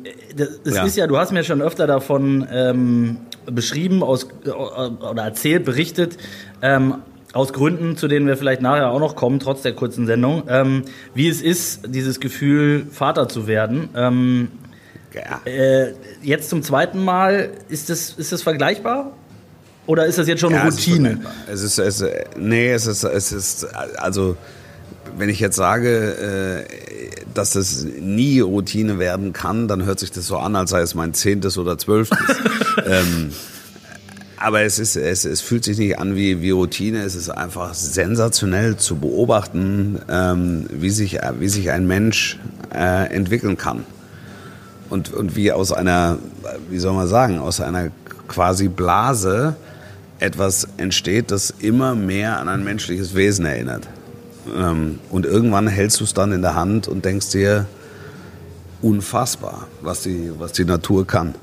das, 0.64 0.74
Ja. 0.74 0.84
ist 0.84 0.96
ja, 0.96 1.06
du 1.06 1.16
hast 1.16 1.30
mir 1.32 1.44
schon 1.44 1.62
öfter 1.62 1.86
davon 1.86 2.46
ähm, 2.52 3.18
beschrieben 3.46 4.02
aus, 4.02 4.26
äh, 4.44 4.50
oder 4.50 5.22
erzählt, 5.22 5.64
berichtet, 5.64 6.16
ähm, 6.60 6.96
aus 7.32 7.52
Gründen, 7.52 7.96
zu 7.96 8.08
denen 8.08 8.26
wir 8.26 8.36
vielleicht 8.36 8.62
nachher 8.62 8.90
auch 8.90 9.00
noch 9.00 9.16
kommen, 9.16 9.38
trotz 9.38 9.62
der 9.62 9.72
kurzen 9.74 10.06
Sendung, 10.06 10.44
ähm, 10.48 10.84
wie 11.14 11.28
es 11.28 11.42
ist, 11.42 11.80
dieses 11.88 12.20
Gefühl, 12.20 12.86
Vater 12.90 13.28
zu 13.28 13.46
werden. 13.46 13.90
Ähm, 13.94 14.48
Ja. 15.14 15.40
Äh, 15.50 15.94
jetzt 16.22 16.48
zum 16.50 16.62
zweiten 16.62 17.02
Mal, 17.02 17.50
ist 17.68 17.90
das, 17.90 18.10
ist 18.16 18.30
das 18.32 18.42
vergleichbar? 18.42 19.12
Oder 19.86 20.04
ist 20.06 20.18
das 20.18 20.28
jetzt 20.28 20.40
schon 20.40 20.52
eine 20.52 20.62
Ja, 20.62 20.68
es 20.68 20.78
ist 20.78 20.86
Routine? 20.86 21.20
Es 21.50 21.62
ist, 21.62 21.78
es, 21.78 22.04
nee, 22.36 22.70
es 22.72 22.86
ist, 22.86 23.04
es 23.04 23.32
ist, 23.32 23.64
also, 23.98 24.36
wenn 25.16 25.30
ich 25.30 25.40
jetzt 25.40 25.56
sage, 25.56 26.66
äh, 26.68 27.24
dass 27.32 27.52
das 27.52 27.84
nie 27.98 28.40
Routine 28.40 28.98
werden 28.98 29.32
kann, 29.32 29.66
dann 29.66 29.86
hört 29.86 29.98
sich 29.98 30.12
das 30.12 30.26
so 30.26 30.36
an, 30.36 30.54
als 30.56 30.70
sei 30.70 30.80
es 30.82 30.94
mein 30.94 31.14
zehntes 31.14 31.56
oder 31.56 31.78
zwölftes. 31.78 32.18
ähm, 32.86 33.32
aber 34.40 34.62
es, 34.62 34.78
ist, 34.78 34.96
es, 34.96 35.24
es 35.24 35.40
fühlt 35.40 35.64
sich 35.64 35.78
nicht 35.78 35.98
an 35.98 36.14
wie, 36.14 36.40
wie 36.42 36.50
Routine. 36.50 37.02
Es 37.02 37.14
ist 37.14 37.30
einfach 37.30 37.74
sensationell 37.74 38.76
zu 38.76 38.96
beobachten, 38.96 39.98
ähm, 40.08 40.66
wie, 40.70 40.90
sich, 40.90 41.18
wie 41.38 41.48
sich 41.48 41.70
ein 41.70 41.86
Mensch 41.86 42.38
äh, 42.72 43.12
entwickeln 43.12 43.56
kann. 43.56 43.84
Und, 44.90 45.12
und 45.12 45.36
wie 45.36 45.52
aus 45.52 45.72
einer, 45.72 46.18
wie 46.70 46.78
soll 46.78 46.94
man 46.94 47.08
sagen, 47.08 47.38
aus 47.38 47.60
einer 47.60 47.90
quasi 48.26 48.68
Blase 48.68 49.56
etwas 50.18 50.68
entsteht, 50.76 51.30
das 51.30 51.52
immer 51.58 51.94
mehr 51.94 52.38
an 52.38 52.48
ein 52.48 52.64
menschliches 52.64 53.14
Wesen 53.14 53.44
erinnert. 53.44 53.88
Ähm, 54.56 54.98
und 55.10 55.26
irgendwann 55.26 55.66
hältst 55.66 56.00
du 56.00 56.04
es 56.04 56.14
dann 56.14 56.32
in 56.32 56.42
der 56.42 56.54
Hand 56.54 56.88
und 56.88 57.04
denkst 57.04 57.30
dir, 57.30 57.66
unfassbar, 58.80 59.66
was 59.82 60.02
die, 60.02 60.30
was 60.38 60.52
die 60.52 60.64
Natur 60.64 61.06
kann. 61.06 61.34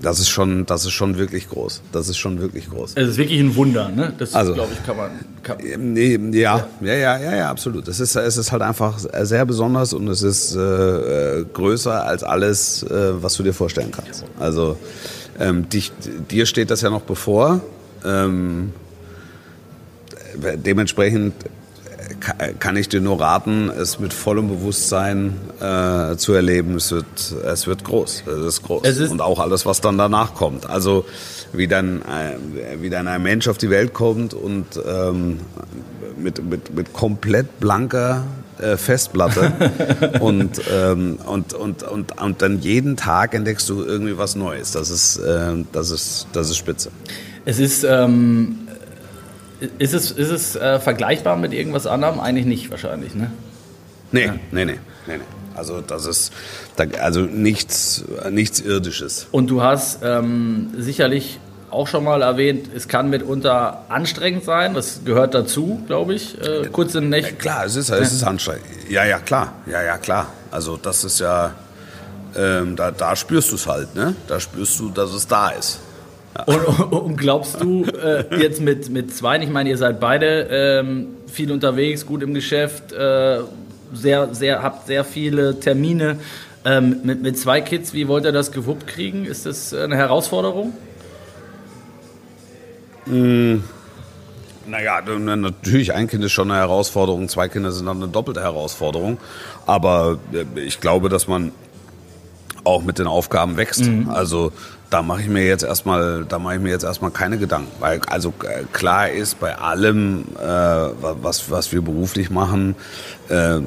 Das 0.00 0.18
ist 0.18 0.30
schon, 0.30 0.66
das 0.66 0.84
ist 0.84 0.92
schon 0.92 1.16
wirklich 1.18 1.48
groß. 1.48 1.82
Das 1.92 2.08
ist 2.08 2.16
schon 2.16 2.40
wirklich 2.40 2.68
groß. 2.70 2.92
Es 2.96 3.08
ist 3.10 3.16
wirklich 3.18 3.38
ein 3.40 3.54
Wunder, 3.54 3.88
ne? 3.88 4.12
Das 4.18 4.34
Also- 4.34 4.54
glaube 4.54 4.72
ich, 4.72 4.84
kann 4.84 4.96
man. 4.96 5.10
Kann, 5.42 5.58
Nee, 5.92 6.18
ja, 6.32 6.66
ja, 6.80 6.94
ja, 6.94 7.18
ja, 7.18 7.36
ja, 7.36 7.50
absolut. 7.50 7.86
Es 7.88 8.00
ist, 8.00 8.16
es 8.16 8.36
ist 8.36 8.50
halt 8.52 8.62
einfach 8.62 8.98
sehr 8.98 9.44
besonders 9.46 9.92
und 9.92 10.08
es 10.08 10.22
ist 10.22 10.56
äh, 10.56 10.60
äh, 11.40 11.44
größer 11.52 12.04
als 12.04 12.22
alles, 12.24 12.82
äh, 12.84 13.22
was 13.22 13.34
du 13.34 13.42
dir 13.42 13.52
vorstellen 13.54 13.90
kannst. 13.92 14.24
Also 14.40 14.76
ähm, 15.38 15.68
dich, 15.68 15.92
dir 16.30 16.46
steht 16.46 16.70
das 16.70 16.80
ja 16.80 16.90
noch 16.90 17.02
bevor. 17.02 17.60
Ähm, 18.04 18.72
äh, 20.42 20.56
dementsprechend 20.58 21.34
kann 22.58 22.76
ich 22.76 22.88
dir 22.88 23.00
nur 23.00 23.20
raten, 23.20 23.68
es 23.68 23.98
mit 23.98 24.12
vollem 24.12 24.48
Bewusstsein 24.48 25.36
äh, 25.60 26.16
zu 26.16 26.32
erleben. 26.32 26.76
Es 26.76 26.92
wird, 26.92 27.06
es 27.44 27.66
wird 27.66 27.84
groß. 27.84 28.24
Es 28.26 28.46
ist 28.46 28.62
groß. 28.62 28.82
Es 28.84 28.98
ist- 28.98 29.10
und 29.10 29.20
auch 29.20 29.40
alles, 29.40 29.66
was 29.66 29.80
dann 29.80 29.98
danach 29.98 30.34
kommt. 30.34 30.68
Also 30.70 31.04
wie 31.52 31.66
dann, 31.66 32.02
äh, 32.02 32.36
wie 32.80 32.90
dann 32.90 33.08
ein 33.08 33.22
Mensch 33.22 33.48
auf 33.48 33.58
die 33.58 33.70
Welt 33.70 33.92
kommt 33.92 34.34
und 34.34 34.66
ähm, 34.86 35.40
mit, 36.16 36.44
mit, 36.48 36.74
mit 36.74 36.92
komplett 36.92 37.58
blanker 37.58 38.24
äh, 38.58 38.76
Festplatte 38.76 39.52
und, 40.20 40.60
ähm, 40.72 41.18
und, 41.26 41.54
und, 41.54 41.82
und, 41.82 42.20
und 42.20 42.42
dann 42.42 42.60
jeden 42.60 42.96
Tag 42.96 43.34
entdeckst 43.34 43.68
du 43.68 43.82
irgendwie 43.82 44.16
was 44.16 44.36
Neues. 44.36 44.70
Das 44.70 44.90
ist, 44.90 45.16
äh, 45.16 45.64
das 45.72 45.90
ist, 45.90 46.28
das 46.32 46.50
ist 46.50 46.56
spitze. 46.56 46.90
Es 47.44 47.58
ist, 47.58 47.82
ähm, 47.82 48.61
ist 49.78 49.94
es, 49.94 50.10
ist 50.10 50.30
es 50.30 50.56
äh, 50.56 50.80
vergleichbar 50.80 51.36
mit 51.36 51.52
irgendwas 51.52 51.86
anderem? 51.86 52.20
Eigentlich 52.20 52.46
nicht 52.46 52.70
wahrscheinlich, 52.70 53.14
ne? 53.14 53.30
Nee, 54.10 54.30
nee, 54.50 54.64
nee, 54.64 54.78
nee, 55.06 55.16
nee. 55.16 55.18
Also 55.54 55.80
das 55.80 56.06
ist 56.06 56.32
also 56.98 57.20
nichts, 57.20 58.04
nichts 58.30 58.60
Irdisches. 58.60 59.26
Und 59.32 59.48
du 59.48 59.62
hast 59.62 60.00
ähm, 60.02 60.70
sicherlich 60.78 61.38
auch 61.70 61.88
schon 61.88 62.04
mal 62.04 62.22
erwähnt, 62.22 62.68
es 62.74 62.86
kann 62.88 63.10
mitunter 63.10 63.84
anstrengend 63.88 64.44
sein. 64.44 64.74
Das 64.74 65.00
gehört 65.04 65.34
dazu, 65.34 65.82
glaube 65.86 66.14
ich. 66.14 66.40
Äh, 66.40 66.68
kurze 66.68 67.00
Nächte. 67.00 67.34
Klar, 67.34 67.64
es 67.64 67.76
ist, 67.76 67.90
es 67.90 68.12
ist 68.12 68.24
anstrengend. 68.24 68.64
Ja, 68.88 69.04
ja, 69.04 69.18
klar. 69.18 69.54
Ja, 69.66 69.82
ja, 69.82 69.96
klar. 69.98 70.28
Also 70.50 70.76
das 70.76 71.04
ist 71.04 71.20
ja, 71.20 71.54
ähm, 72.36 72.76
da, 72.76 72.90
da 72.90 73.16
spürst 73.16 73.50
du 73.52 73.56
es 73.56 73.66
halt, 73.66 73.94
ne? 73.94 74.14
Da 74.28 74.38
spürst 74.38 74.78
du, 74.80 74.90
dass 74.90 75.12
es 75.12 75.26
da 75.26 75.50
ist. 75.50 75.80
Und, 76.46 76.92
und 76.92 77.16
glaubst 77.16 77.62
du 77.62 77.84
äh, 77.84 78.24
jetzt 78.40 78.60
mit, 78.60 78.88
mit 78.90 79.14
zwei, 79.14 79.38
ich 79.38 79.50
meine, 79.50 79.68
ihr 79.68 79.76
seid 79.76 80.00
beide 80.00 80.48
ähm, 80.50 81.08
viel 81.26 81.52
unterwegs, 81.52 82.06
gut 82.06 82.22
im 82.22 82.32
Geschäft, 82.32 82.92
äh, 82.92 83.40
sehr, 83.92 84.34
sehr, 84.34 84.62
habt 84.62 84.86
sehr 84.86 85.04
viele 85.04 85.60
Termine. 85.60 86.18
Ähm, 86.64 87.00
mit, 87.02 87.22
mit 87.22 87.38
zwei 87.38 87.60
Kids, 87.60 87.92
wie 87.92 88.08
wollt 88.08 88.24
ihr 88.24 88.32
das 88.32 88.52
gewuppt 88.52 88.86
kriegen? 88.86 89.26
Ist 89.26 89.46
das 89.46 89.74
eine 89.74 89.96
Herausforderung? 89.96 90.72
Naja, 94.66 95.00
natürlich, 95.02 95.92
ein 95.92 96.06
Kind 96.06 96.24
ist 96.24 96.32
schon 96.32 96.50
eine 96.50 96.60
Herausforderung, 96.60 97.28
zwei 97.28 97.48
Kinder 97.48 97.72
sind 97.72 97.86
dann 97.86 97.96
eine 97.96 98.08
doppelte 98.08 98.40
Herausforderung. 98.40 99.18
Aber 99.66 100.18
äh, 100.32 100.60
ich 100.60 100.80
glaube, 100.80 101.08
dass 101.08 101.28
man 101.28 101.52
auch 102.64 102.82
mit 102.84 102.98
den 102.98 103.08
Aufgaben 103.08 103.56
wächst. 103.56 103.82
Also 104.08 104.52
da 104.92 105.02
mache 105.02 105.22
ich 105.22 105.28
mir 105.28 105.44
jetzt 105.46 105.64
erstmal, 105.64 106.24
da 106.28 106.38
mache 106.38 106.56
ich 106.56 106.60
mir 106.60 106.70
jetzt 106.70 106.84
erstmal 106.84 107.10
keine 107.10 107.38
Gedanken, 107.38 107.72
weil 107.80 108.00
also 108.08 108.32
äh, 108.44 108.64
klar 108.72 109.08
ist 109.10 109.40
bei 109.40 109.56
allem, 109.56 110.24
äh, 110.38 110.44
was 110.46 111.50
was 111.50 111.72
wir 111.72 111.80
beruflich 111.82 112.28
machen, 112.30 112.74
äh, 113.28 113.58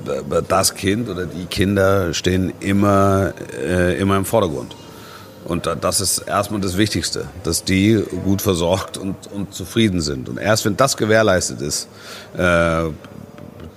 das 0.48 0.75
Kind 0.75 1.10
oder 1.10 1.25
die 1.25 1.46
Kinder 1.46 2.13
stehen 2.13 2.53
immer 2.60 3.34
äh, 3.60 3.98
immer 4.00 4.17
im 4.17 4.25
Vordergrund. 4.25 4.75
Und 5.46 5.65
da- 5.67 5.75
das 5.75 6.01
ist 6.01 6.20
erstmal 6.20 6.62
das 6.62 6.75
Wichtigste, 6.77 7.25
dass 7.44 7.63
die 7.63 8.03
gut 8.24 8.41
versorgt 8.41 8.98
und, 8.98 9.15
und 9.32 9.53
zufrieden 9.53 10.01
sind. 10.01 10.27
Und 10.29 10.38
erst 10.39 10.65
wenn 10.65 10.75
das 10.77 10.98
gewährleistet 10.98 11.62
ist, 11.62 11.88
äh, 12.38 12.84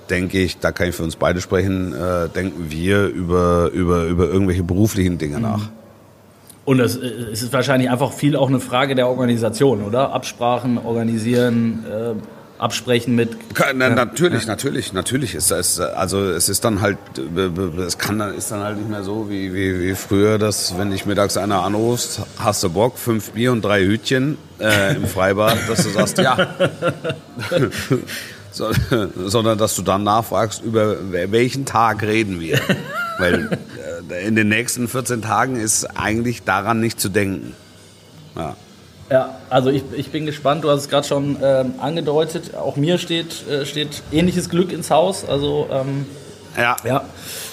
denke 0.08 0.38
ich, 0.38 0.58
da 0.58 0.72
kann 0.72 0.88
ich 0.88 0.94
für 0.94 1.02
uns 1.02 1.16
beide 1.16 1.40
sprechen, 1.42 1.92
äh, 1.94 2.28
denken 2.30 2.70
wir 2.70 3.06
über, 3.08 3.70
über, 3.72 4.04
über 4.04 4.26
irgendwelche 4.28 4.62
beruflichen 4.62 5.18
Dinge 5.18 5.40
nach. 5.40 5.68
Und 6.68 6.80
es, 6.80 6.96
äh, 6.96 7.06
es 7.32 7.40
ist 7.40 7.50
wahrscheinlich 7.54 7.88
einfach 7.88 8.12
viel 8.12 8.36
auch 8.36 8.48
eine 8.48 8.60
Frage 8.60 8.94
der 8.94 9.08
Organisation, 9.08 9.82
oder? 9.82 10.12
Absprachen, 10.12 10.76
organisieren, 10.76 11.86
äh, 11.90 12.12
absprechen 12.62 13.14
mit. 13.14 13.30
Na, 13.74 13.88
natürlich, 13.88 14.46
natürlich, 14.46 14.92
natürlich 14.92 15.34
ist 15.34 15.50
es, 15.50 15.80
also 15.80 16.22
es 16.26 16.50
ist 16.50 16.66
dann 16.66 16.82
halt, 16.82 16.98
äh, 17.16 17.80
es 17.80 17.96
kann 17.96 18.18
dann, 18.18 18.34
ist 18.34 18.50
dann 18.50 18.60
halt 18.62 18.76
nicht 18.76 18.90
mehr 18.90 19.02
so 19.02 19.30
wie, 19.30 19.54
wie, 19.54 19.80
wie 19.80 19.94
früher, 19.94 20.36
dass 20.36 20.76
wenn 20.76 20.90
dich 20.90 21.06
mittags 21.06 21.38
einer 21.38 21.62
anrufst, 21.62 22.20
hast 22.38 22.62
du 22.62 22.68
Bock, 22.68 22.98
fünf 22.98 23.30
Bier 23.30 23.52
und 23.52 23.64
drei 23.64 23.80
Hütchen 23.84 24.36
äh, 24.60 24.94
im 24.94 25.06
Freibad, 25.06 25.56
dass 25.70 25.84
du 25.84 25.88
sagst, 25.88 26.18
ja. 26.18 26.36
so, 28.52 28.70
sondern 29.24 29.56
dass 29.56 29.74
du 29.74 29.80
dann 29.80 30.02
nachfragst, 30.04 30.62
über 30.62 30.96
welchen 31.10 31.64
Tag 31.64 32.02
reden 32.02 32.40
wir. 32.40 32.60
Weil 33.18 33.52
äh, 33.52 33.56
in 34.26 34.36
den 34.36 34.48
nächsten 34.48 34.88
14 34.88 35.22
Tagen 35.22 35.56
ist 35.56 35.84
eigentlich 35.96 36.42
daran 36.42 36.80
nicht 36.80 37.00
zu 37.00 37.08
denken. 37.08 37.54
Ja. 38.36 38.56
Ja, 39.10 39.36
also 39.48 39.70
ich, 39.70 39.82
ich 39.96 40.10
bin 40.10 40.26
gespannt, 40.26 40.64
du 40.64 40.70
hast 40.70 40.80
es 40.82 40.88
gerade 40.90 41.06
schon 41.06 41.38
ähm, 41.42 41.74
angedeutet, 41.78 42.54
auch 42.54 42.76
mir 42.76 42.98
steht, 42.98 43.48
äh, 43.48 43.64
steht 43.64 44.02
ähnliches 44.12 44.50
Glück 44.50 44.70
ins 44.70 44.90
Haus. 44.90 45.24
Also 45.26 45.66
ähm, 45.72 46.04
ja. 46.58 46.76
ja, 46.84 47.04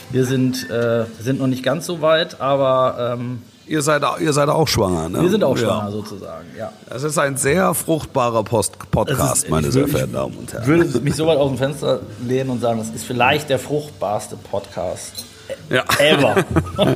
wir 0.09 0.25
sind, 0.25 0.69
äh, 0.69 1.05
sind 1.21 1.39
noch 1.39 1.47
nicht 1.47 1.63
ganz 1.63 1.85
so 1.85 2.01
weit, 2.01 2.41
aber 2.41 3.15
ähm, 3.17 3.41
Ihr, 3.67 3.81
seid, 3.81 4.03
ihr 4.19 4.31
seid 4.33 4.49
auch 4.49 4.67
schwanger, 4.67 5.07
ne? 5.09 5.21
wir 5.23 5.29
sind 5.29 5.43
auch 5.45 5.57
Ja. 5.57 5.65
schwanger 5.65 5.91
sozusagen. 5.91 6.45
Ja. 6.59 6.71
Das 6.89 7.03
ist 7.03 7.17
ein 7.17 7.35
sehr 7.37 7.73
fruchtbarer 7.73 8.43
Post 8.43 8.73
Podcast, 8.91 9.45
ist- 9.45 9.49
meine 9.49 9.67
ich 9.67 9.73
sehr 9.73 9.87
verehrten 9.87 10.13
Damen 10.13 10.35
und 10.37 10.49
Ich 10.49 10.53
Herren. 10.53 10.67
würde 10.67 10.99
mich 10.99 11.15
so 11.15 11.25
weit 11.25 11.37
aus 11.37 11.49
dem 11.49 11.57
Fenster 11.57 12.01
lehnen 12.27 12.49
und 12.49 12.59
sagen, 12.61 12.77
das 12.79 12.89
ist 12.89 13.05
vielleicht 13.05 13.49
der 13.49 13.59
fruchtbarste 13.59 14.35
Podcast 14.35 15.23
Ja. 15.69 15.83
ever. 15.99 16.45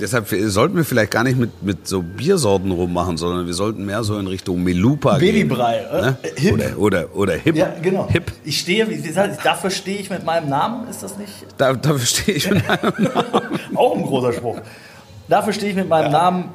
Deshalb 0.00 0.28
sollten 0.28 0.76
wir 0.76 0.84
vielleicht 0.84 1.10
gar 1.10 1.24
nicht 1.24 1.36
mit, 1.38 1.60
mit 1.64 1.88
so 1.88 2.02
Biersorten 2.02 2.70
rummachen, 2.70 3.16
sondern 3.16 3.46
wir 3.46 3.54
sollten 3.54 3.84
mehr 3.84 4.04
so 4.04 4.16
in 4.18 4.28
Richtung 4.28 4.62
Melupa 4.62 5.18
Babybrei, 5.18 5.78
gehen. 5.78 5.88
äh, 5.98 6.02
Ne? 6.02 6.16
Hip. 6.36 6.52
Oder, 6.54 6.78
oder, 6.78 7.16
oder 7.16 7.32
Hip. 7.34 7.56
ja, 7.56 7.72
genau. 7.82 8.08
Hip. 8.08 8.30
Ich 8.44 8.60
stehe, 8.60 8.88
wie 8.88 9.02
gesagt, 9.02 9.44
dafür 9.44 9.70
stehe 9.70 9.98
ich 9.98 10.08
mit 10.08 10.24
meinem 10.24 10.48
Namen, 10.48 10.88
ist 10.88 11.02
das 11.02 11.18
nicht? 11.18 11.32
Da, 11.56 11.72
dafür 11.72 12.06
stehe 12.06 12.36
ich 12.38 12.48
mit 12.48 12.62
einem 12.70 12.92
Auch 13.74 13.96
ein 13.96 14.02
großer 14.04 14.32
Spruch. 14.34 14.60
Dafür 15.28 15.52
stehe 15.52 15.70
ich 15.72 15.76
mit 15.76 15.88
meinem 15.88 16.12
Namen 16.12 16.50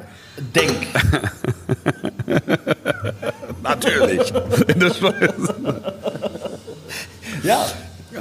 Denk. 0.55 0.71
Natürlich. 3.61 4.33
Ja. 7.43 7.65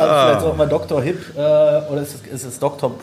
Also 0.03 0.27
vielleicht 0.27 0.41
sollten 0.41 0.59
wir 0.59 0.67
Dr. 0.67 1.03
Hip, 1.03 1.21
äh, 1.37 1.41
oder 1.41 2.03
ist 2.03 2.15
es, 2.27 2.33
ist 2.33 2.45
es 2.45 2.59
Dr. 2.59 2.95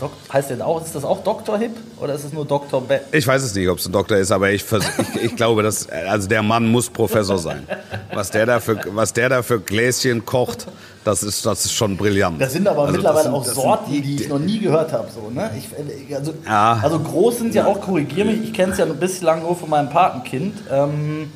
Dok, 0.00 0.10
heißt 0.32 0.50
der 0.50 0.66
auch, 0.66 0.84
ist 0.84 0.94
das 0.96 1.04
auch 1.04 1.22
Dr. 1.22 1.56
Hip 1.58 1.76
oder 2.00 2.14
ist 2.14 2.24
es 2.24 2.32
nur 2.32 2.44
Dr. 2.44 2.80
Be 2.80 3.00
ich 3.12 3.24
weiß 3.26 3.40
es 3.42 3.54
nicht, 3.54 3.68
ob 3.68 3.78
es 3.78 3.86
ein 3.86 3.92
Doktor 3.92 4.16
ist, 4.16 4.32
aber 4.32 4.50
ich, 4.50 4.64
ich, 4.72 5.22
ich 5.22 5.36
glaube, 5.36 5.62
dass, 5.62 5.88
also 5.88 6.26
der 6.28 6.42
Mann 6.42 6.66
muss 6.68 6.90
Professor 6.90 7.38
sein. 7.38 7.66
Was 8.12 8.30
der 8.30 8.46
da 8.46 8.58
für, 8.58 8.80
was 8.94 9.12
der 9.12 9.28
da 9.28 9.42
für 9.42 9.60
Gläschen 9.60 10.24
kocht, 10.26 10.66
das 11.04 11.22
ist, 11.22 11.46
das 11.46 11.64
ist 11.66 11.72
schon 11.74 11.96
brillant. 11.96 12.40
Das 12.40 12.52
sind 12.52 12.66
aber 12.66 12.82
Also 12.82 12.92
mittlerweile 12.94 13.32
auch 13.32 13.44
sind- 13.44 13.56
das 13.56 13.62
Sorten, 13.62 13.92
die 13.92 14.16
ich 14.16 14.28
noch 14.28 14.38
nie 14.40 14.58
gehört 14.58 14.92
habe. 14.92 15.06
So, 15.14 15.30
ne? 15.30 15.50
ich, 15.56 16.16
also, 16.16 16.34
Ja. 16.44 16.80
also 16.82 16.98
groß 16.98 17.38
sind 17.38 17.54
ja 17.54 17.66
auch, 17.66 17.80
korrigiere 17.80 18.26
mich, 18.26 18.42
ich 18.42 18.52
kenne 18.52 18.72
es 18.72 18.78
ja 18.78 18.84
ein 18.86 18.96
bislang 18.96 19.42
nur 19.42 19.54
von 19.56 19.70
meinem 19.70 19.90
Patenkind. 19.90 20.54
Ähm, 20.70 21.30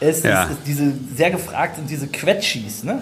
es 0.00 0.22
Ja. 0.24 0.44
ist, 0.44 0.50
ist 0.52 0.58
diese 0.66 0.92
sehr 1.16 1.30
gefragt 1.30 1.76
sind 1.76 1.88
diese 1.88 2.08
Quetschis, 2.08 2.82
ne? 2.82 3.00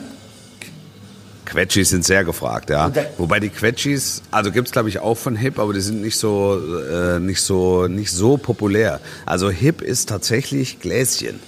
Quetschis 1.47 1.89
sind 1.89 2.05
sehr 2.05 2.25
gefragt, 2.25 2.71
ja. 2.71 2.93
Wobei 3.17 3.41
die 3.41 3.49
Quetschis, 3.49 4.23
also 4.31 4.53
gibt's 4.53 4.73
glaube 4.73 4.89
ich 4.89 4.99
auch 4.99 5.17
von 5.17 5.37
Hip, 5.37 5.59
aber 5.59 5.73
die 5.73 5.81
sind 5.81 6.03
nicht 6.03 6.19
so, 6.19 6.61
äh, 6.91 7.19
nicht 7.19 7.41
so, 7.41 7.87
nicht 7.87 8.11
so 8.11 8.37
populär. 8.37 9.01
Also 9.25 9.49
Hip 9.51 9.81
ist 9.81 10.09
tatsächlich 10.09 10.81
Gläschen. 10.81 11.41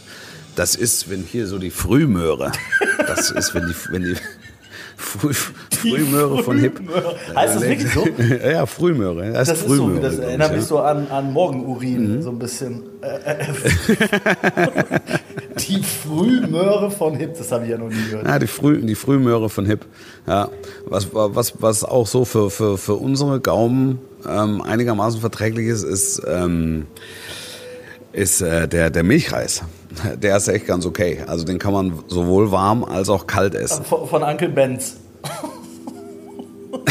Das 0.56 0.74
ist, 0.74 1.10
wenn 1.10 1.22
hier 1.22 1.46
so 1.46 1.58
die 1.58 1.70
Frühmöhre, 1.70 2.52
das 3.06 3.30
ist, 3.30 3.54
wenn 3.54 3.66
die, 3.66 3.74
wenn 3.90 4.02
die 4.02 4.16
Früh, 4.96 5.32
Frühmöhre 5.78 6.42
von 6.42 6.58
Hip. 6.58 6.76
Frühmöhre. 6.76 7.16
Heißt 7.34 7.54
das 7.56 7.62
wirklich 7.62 7.92
so? 7.92 8.06
ja, 8.48 8.66
Frühmöhre. 8.66 9.32
Das, 9.32 9.48
Das 9.48 9.58
ist 9.58 9.64
ist 9.64 9.70
so, 9.70 9.84
Frühmöhre. 9.84 10.00
das 10.00 10.18
erinnert 10.18 10.54
mich 10.54 10.64
so 10.64 10.78
an, 10.80 11.08
an 11.08 11.32
Morgenurin, 11.32 12.22
so 12.22 12.30
ein 12.30 12.38
bisschen. 12.38 12.82
Äh, 13.00 13.32
äh, 13.32 13.44
die 15.58 15.82
Frühmöhre 15.82 16.90
von 16.90 17.14
Hip, 17.14 17.36
das 17.36 17.52
habe 17.52 17.64
ich 17.64 17.70
ja 17.70 17.78
noch 17.78 17.88
nie 17.88 18.10
gehört. 18.10 18.26
Ja, 18.26 18.38
die, 18.38 18.46
Früh, 18.46 18.80
die 18.80 18.94
Frühmöhre 18.94 19.48
von 19.48 19.66
Hip. 19.66 19.84
Ja, 20.26 20.48
was, 20.86 21.08
was, 21.12 21.54
was 21.60 21.84
auch 21.84 22.06
so 22.06 22.24
für, 22.24 22.50
für, 22.50 22.78
für 22.78 22.94
unsere 22.94 23.40
Gaumen 23.40 23.98
ähm, 24.28 24.60
einigermaßen 24.62 25.20
verträglich 25.20 25.68
ist, 25.68 25.84
ist, 25.84 26.22
ähm, 26.26 26.86
ist 28.12 28.40
äh, 28.40 28.66
der, 28.68 28.90
der 28.90 29.02
Milchreis. 29.04 29.62
Der 30.20 30.36
ist 30.36 30.48
echt 30.48 30.66
ganz 30.66 30.86
okay. 30.86 31.24
Also 31.26 31.44
den 31.44 31.58
kann 31.58 31.72
man 31.72 31.92
sowohl 32.08 32.50
warm 32.52 32.84
als 32.84 33.08
auch 33.08 33.26
kalt 33.26 33.54
essen. 33.54 33.84
Von, 33.84 34.06
von 34.06 34.22
Uncle 34.22 34.48
Benz. 34.50 34.96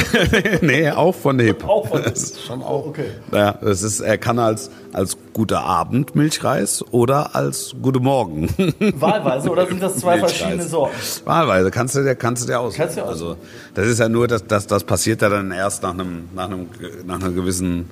nee, 0.62 0.90
auch 0.90 1.16
von 1.16 1.40
Hip. 1.40 1.68
Auch 1.68 1.88
von 1.88 2.04
Das 2.04 2.22
ist 2.22 2.42
schon 2.46 2.62
auch. 2.62 2.88
Okay. 2.88 3.10
Ja, 3.32 3.54
das 3.54 3.84
ist, 3.84 4.00
er 4.00 4.18
kann 4.18 4.40
als, 4.40 4.70
als 4.94 5.18
guter 5.34 5.62
Abend 5.62 6.16
Milchreis 6.16 6.84
oder 6.92 7.36
als 7.36 7.76
Gute 7.82 8.00
Morgen. 8.00 8.50
Wahlweise 9.00 9.50
oder 9.50 9.68
sind 9.68 9.82
das 9.82 9.98
zwei 9.98 10.18
Milchreis. 10.18 10.34
verschiedene 10.34 10.68
Sorten? 10.68 10.96
Wahlweise 11.26 11.72
kannst 11.72 11.96
du 11.96 12.04
dir, 12.04 12.16
kannst 12.16 12.44
du 12.44 12.48
dir 12.48 12.60
aussuchen. 12.60 12.82
Kannst 12.82 12.98
du 12.98 13.02
dir 13.02 13.08
also, 13.08 13.38
das 13.74 13.88
ist 13.88 14.00
ja 14.00 14.10
nur, 14.10 14.28
dass, 14.28 14.46
dass 14.46 14.68
das 14.68 14.84
passiert 14.84 15.22
ja 15.22 15.30
dann 15.30 15.52
erst 15.52 15.84
nach 15.84 15.94
einem, 15.94 16.30
nach 16.36 16.46
einem, 16.46 16.68
nach 17.06 17.20
einer 17.20 17.32
gewissen, 17.32 17.90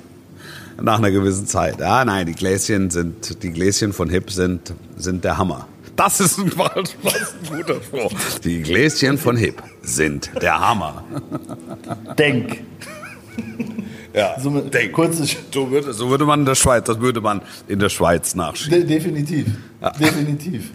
nach 0.80 0.98
einer 0.98 1.10
gewissen 1.10 1.46
Zeit. 1.46 1.80
Ja, 1.80 2.04
nein, 2.04 2.26
die 2.26 2.34
Gläschen 2.34 2.90
sind, 2.90 3.42
die 3.42 3.50
Gläschen 3.50 3.92
von 3.92 4.08
Hip 4.10 4.30
sind, 4.30 4.74
sind 4.96 5.24
der 5.24 5.38
Hammer. 5.38 5.66
Das 5.98 6.20
ist 6.20 6.38
ein, 6.38 6.50
das 6.56 7.14
ist 7.14 7.34
ein 7.50 7.56
guter 7.58 7.82
Spruch. 7.82 8.12
Die 8.44 8.62
Gläschen 8.62 9.18
von 9.18 9.36
Hip 9.36 9.62
sind 9.82 10.30
der 10.40 10.58
Hammer. 10.58 11.02
Denk. 12.16 12.62
Ja, 14.14 14.36
So 14.40 14.50
denk. 14.60 14.96
So 15.52 15.70
würde, 15.70 15.92
so 15.92 16.08
würde 16.08 16.24
man 16.24 16.40
in 16.40 16.46
der 16.46 16.54
Schweiz, 16.54 16.84
das 16.84 17.00
würde 17.00 17.20
man 17.20 17.40
in 17.68 17.78
der 17.78 17.88
Schweiz 17.88 18.34
nachschieben. 18.34 18.80
De 18.86 18.96
definitiv. 18.96 19.46
Definitiv. 20.00 20.70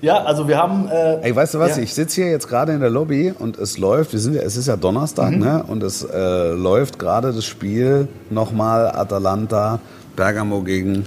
Ja, 0.00 0.22
also 0.24 0.46
wir 0.48 0.56
haben. 0.56 0.88
Äh, 0.88 1.20
Ey, 1.22 1.34
weißt 1.36 1.54
du 1.54 1.58
was? 1.58 1.76
Ja. 1.76 1.82
Ich 1.82 1.92
sitze 1.92 2.22
hier 2.22 2.30
jetzt 2.30 2.48
gerade 2.48 2.72
in 2.72 2.80
der 2.80 2.88
Lobby 2.90 3.32
und 3.36 3.58
es 3.58 3.76
läuft, 3.78 4.12
wir 4.12 4.20
sind 4.20 4.34
ja, 4.34 4.42
es 4.42 4.56
ist 4.56 4.66
ja 4.68 4.76
Donnerstag, 4.76 5.32
Mhm. 5.32 5.38
ne? 5.40 5.64
Und 5.66 5.82
es 5.82 6.04
äh, 6.04 6.50
läuft 6.52 6.98
gerade 6.98 7.32
das 7.32 7.44
Spiel 7.44 8.08
nochmal 8.30 8.88
Atalanta, 8.90 9.80
Bergamo 10.14 10.62
gegen 10.62 11.04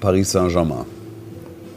Paris 0.00 0.30
Saint-Germain. 0.32 0.84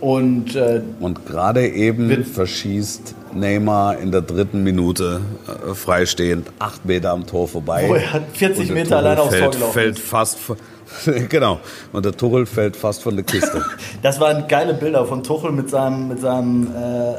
Und 0.05 0.55
äh, 0.55 0.81
Und 1.00 1.25
gerade 1.25 1.67
eben 1.67 2.09
Wird- 2.09 2.27
verschießt 2.27 3.15
Neymar 3.33 3.97
in 3.97 4.12
der 4.12 4.21
dritten 4.21 4.63
Minute 4.63 5.21
äh, 5.47 5.74
freistehend 5.74 6.47
acht 6.59 6.85
Meter 6.85 7.09
am 7.09 7.25
Tor 7.25 7.47
vorbei. 7.47 7.85
Wo 7.88 7.95
er 7.95 8.13
hat 8.13 8.21
40 8.33 8.59
Und 8.59 8.67
der 8.67 8.83
Meter 8.83 8.97
alleine 8.97 9.21
aufs 9.21 9.35
Tor 9.38 9.50
gelaufen 9.51 9.74
fällt 9.74 9.97
fast 10.00 10.38
genau. 11.29 11.59
Und 11.91 12.05
der 12.05 12.15
Tuchel 12.15 12.45
fällt 12.45 12.75
fast 12.75 13.01
von 13.01 13.15
der 13.15 13.25
Kiste. 13.25 13.65
das 14.03 14.19
waren 14.19 14.47
geile 14.47 14.75
Bilder 14.75 15.05
von 15.05 15.24
Tuchel 15.24 15.51
mit 15.51 15.71
seinem, 15.71 16.07
mit 16.09 16.21
seinem 16.21 16.67
äh, 16.67 17.13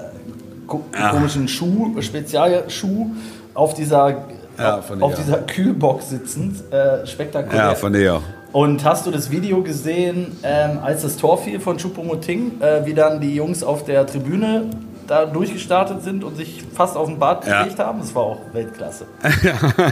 ko 0.69 0.85
komischen 1.11 1.49
Schuh, 1.49 2.01
Spezialschuh 2.01 3.11
auf 3.55 3.75
dieser, 3.75 4.27
Ja, 4.59 4.81
auf, 5.01 5.15
dieser 5.17 5.39
Kühlbox 5.39 6.11
sitzend. 6.11 6.73
Äh, 6.73 7.05
spektakulär. 7.05 7.57
ja, 7.65 7.75
von 7.75 7.93
dir. 7.93 8.23
Und 8.57 8.87
hast 8.87 9.05
du 9.05 9.11
das 9.11 9.31
Video 9.31 9.63
gesehen, 9.63 10.35
ähm, 10.43 10.79
als 10.83 11.03
das 11.03 11.19
Tor 11.19 11.37
fiel 11.37 11.61
von 11.61 11.77
Choupo-Moting, 11.77 12.63
äh, 12.63 12.87
wie 12.87 12.95
dann 12.95 13.21
die 13.21 13.35
Jungs 13.35 13.63
auf 13.63 13.85
der 13.85 14.07
Tribüne 14.07 14.71
da 15.07 15.27
durchgestartet 15.27 16.03
sind 16.03 16.25
und 16.25 16.39
sich 16.39 16.65
fast 16.73 16.97
auf 16.97 17.07
den 17.07 17.19
Bart 17.19 17.47
Ja. 17.47 17.65
gelegt 17.65 17.79
haben? 17.79 17.99
Das 17.99 18.15
war 18.15 18.23
auch 18.23 18.39
Weltklasse. 18.55 19.05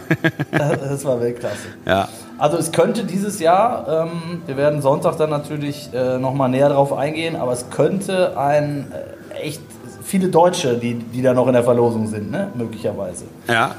das 0.51 1.05
war 1.05 1.21
Weltklasse. 1.21 1.67
Ja. 1.85 2.09
Also 2.39 2.57
es 2.57 2.73
könnte 2.73 3.05
dieses 3.05 3.39
Jahr, 3.39 4.07
ähm, 4.07 4.41
wir 4.47 4.57
werden 4.57 4.81
Sonntag 4.81 5.19
dann 5.19 5.29
natürlich 5.29 5.91
äh, 5.93 6.17
nochmal 6.17 6.49
näher 6.49 6.71
drauf 6.71 6.95
eingehen, 6.95 7.37
aber 7.37 7.53
es 7.53 7.69
könnte 7.69 8.39
ein 8.39 8.91
äh, 9.35 9.41
echt 9.43 9.61
viele 10.03 10.29
Deutsche, 10.29 10.79
die, 10.79 10.95
die 10.95 11.21
da 11.21 11.35
noch 11.35 11.49
in 11.49 11.53
der 11.53 11.65
Verlosung 11.65 12.07
sind, 12.07 12.31
ne? 12.31 12.49
möglicherweise. 12.55 13.25
Ja. 13.47 13.73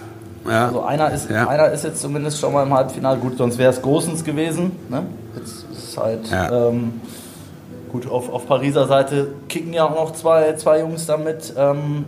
Ja. 0.47 0.67
Also 0.67 0.83
einer 0.83 1.11
ist, 1.11 1.29
Ja. 1.29 1.47
einer 1.47 1.69
ist 1.71 1.83
jetzt 1.83 2.01
zumindest 2.01 2.39
schon 2.39 2.53
mal 2.53 2.63
im 2.63 2.73
Halbfinale. 2.73 3.17
Gut, 3.19 3.37
sonst 3.37 3.57
wäre 3.57 3.71
es 3.71 3.81
Gosens 3.81 4.23
gewesen. 4.23 4.71
Ne? 4.89 5.03
Jetzt 5.35 5.65
ist 5.71 5.89
es 5.89 5.97
halt 5.97 6.27
Ja. 6.29 6.69
ähm, 6.69 7.01
gut 7.91 8.09
auf, 8.09 8.31
auf 8.31 8.47
Pariser 8.47 8.87
Seite 8.87 9.27
kicken 9.49 9.73
ja 9.73 9.85
auch 9.85 9.95
noch 9.95 10.13
zwei, 10.13 10.53
zwei 10.53 10.79
Jungs 10.81 11.05
damit. 11.05 11.53
Ähm, 11.57 12.05